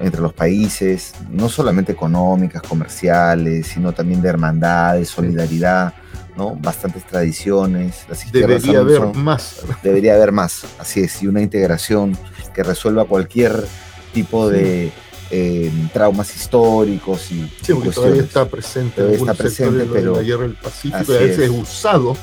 entre 0.00 0.20
los 0.20 0.32
países, 0.32 1.14
no 1.30 1.48
solamente 1.48 1.92
económicas, 1.92 2.60
comerciales, 2.62 3.68
sino 3.68 3.92
también 3.92 4.20
de 4.20 4.28
hermandad, 4.28 4.96
de 4.96 5.04
solidaridad, 5.04 5.94
¿no? 6.36 6.56
Bastantes 6.56 7.06
tradiciones. 7.06 8.04
debería 8.32 8.80
haber 8.80 9.14
más. 9.14 9.62
Debería 9.82 10.14
haber 10.14 10.32
más, 10.32 10.64
así 10.78 11.00
es, 11.00 11.22
y 11.22 11.28
una 11.28 11.40
integración 11.40 12.18
que 12.52 12.62
resuelva 12.64 13.04
cualquier 13.04 13.64
tipo 14.12 14.48
de 14.48 14.92
eh, 15.30 15.72
traumas 15.92 16.34
históricos 16.36 17.30
y 17.32 17.50
sí, 17.62 17.72
porque 17.72 17.90
todavía 17.90 18.22
está 18.22 18.46
presente, 18.46 19.14
está 19.14 19.34
presente, 19.34 19.86
pero 19.92 20.16
la 20.16 20.22
guerra 20.22 20.42
del 20.42 20.54
Pacífico 20.54 21.12
y 21.12 21.16
a 21.16 21.20
veces 21.20 21.38
es 21.38 21.50
usado 21.50 22.16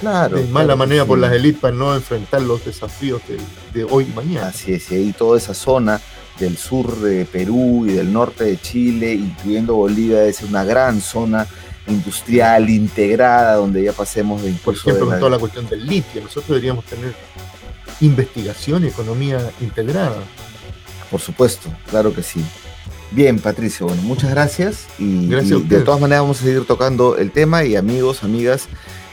claro, 0.00 0.38
de 0.38 0.44
mala 0.46 0.76
manera 0.76 1.04
por 1.04 1.18
las 1.18 1.32
élites 1.32 1.60
para 1.60 1.74
no 1.74 1.94
enfrentar 1.94 2.42
los 2.42 2.64
desafíos 2.64 3.20
de, 3.28 3.38
de, 3.78 3.84
hoy 3.84 4.06
y 4.10 4.14
mañana. 4.14 4.48
Así 4.48 4.72
es, 4.72 4.90
y 4.90 4.94
ahí 4.94 5.12
toda 5.12 5.38
esa 5.38 5.54
zona 5.54 6.00
del 6.38 6.56
sur 6.56 7.00
de 7.00 7.24
Perú 7.24 7.86
y 7.86 7.92
del 7.92 8.12
norte 8.12 8.44
de 8.44 8.60
Chile, 8.60 9.14
incluyendo 9.14 9.74
Bolivia, 9.74 10.24
es 10.24 10.42
una 10.42 10.64
gran 10.64 11.00
zona 11.00 11.46
industrial 11.88 12.68
integrada 12.68 13.54
donde 13.56 13.82
ya 13.82 13.92
pasemos 13.92 14.42
de 14.42 14.52
Por 14.52 14.74
ejemplo, 14.74 15.06
con 15.06 15.18
toda 15.18 15.30
la 15.30 15.38
cuestión 15.38 15.68
del 15.68 15.86
litio, 15.86 16.20
nosotros 16.20 16.48
deberíamos 16.48 16.84
tener 16.84 17.14
investigación 18.00 18.84
y 18.84 18.88
economía 18.88 19.50
integrada. 19.60 20.16
Por 21.10 21.20
supuesto, 21.20 21.68
claro 21.90 22.14
que 22.14 22.22
sí. 22.22 22.44
Bien, 23.12 23.38
Patricio, 23.38 23.86
bueno, 23.86 24.02
muchas 24.02 24.30
gracias 24.30 24.86
y, 24.98 25.28
gracias 25.28 25.68
de 25.68 25.80
todas 25.80 26.00
maneras 26.00 26.22
vamos 26.22 26.40
a 26.40 26.44
seguir 26.44 26.66
tocando 26.66 27.16
el 27.16 27.30
tema 27.30 27.64
y 27.64 27.76
amigos, 27.76 28.24
amigas, 28.24 28.66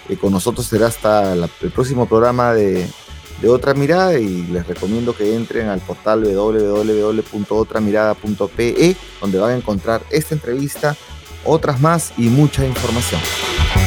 eh, 0.10 0.18
con 0.18 0.32
nosotros 0.32 0.66
será 0.66 0.88
hasta 0.88 1.34
el 1.34 1.72
próximo 1.72 2.08
programa 2.08 2.54
de 2.54 2.88
de 3.44 3.50
otra 3.50 3.74
mirada 3.74 4.18
y 4.18 4.48
les 4.48 4.66
recomiendo 4.66 5.14
que 5.16 5.36
entren 5.36 5.68
al 5.68 5.82
portal 5.82 6.24
www.otramirada.pe 6.24 8.96
donde 9.20 9.38
van 9.38 9.52
a 9.52 9.56
encontrar 9.56 10.02
esta 10.10 10.34
entrevista, 10.34 10.96
otras 11.44 11.82
más 11.82 12.14
y 12.18 12.30
mucha 12.30 12.66
información. 12.66 13.20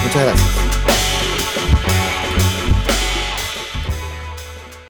Muchas 0.05 0.25
gracias. 0.25 0.66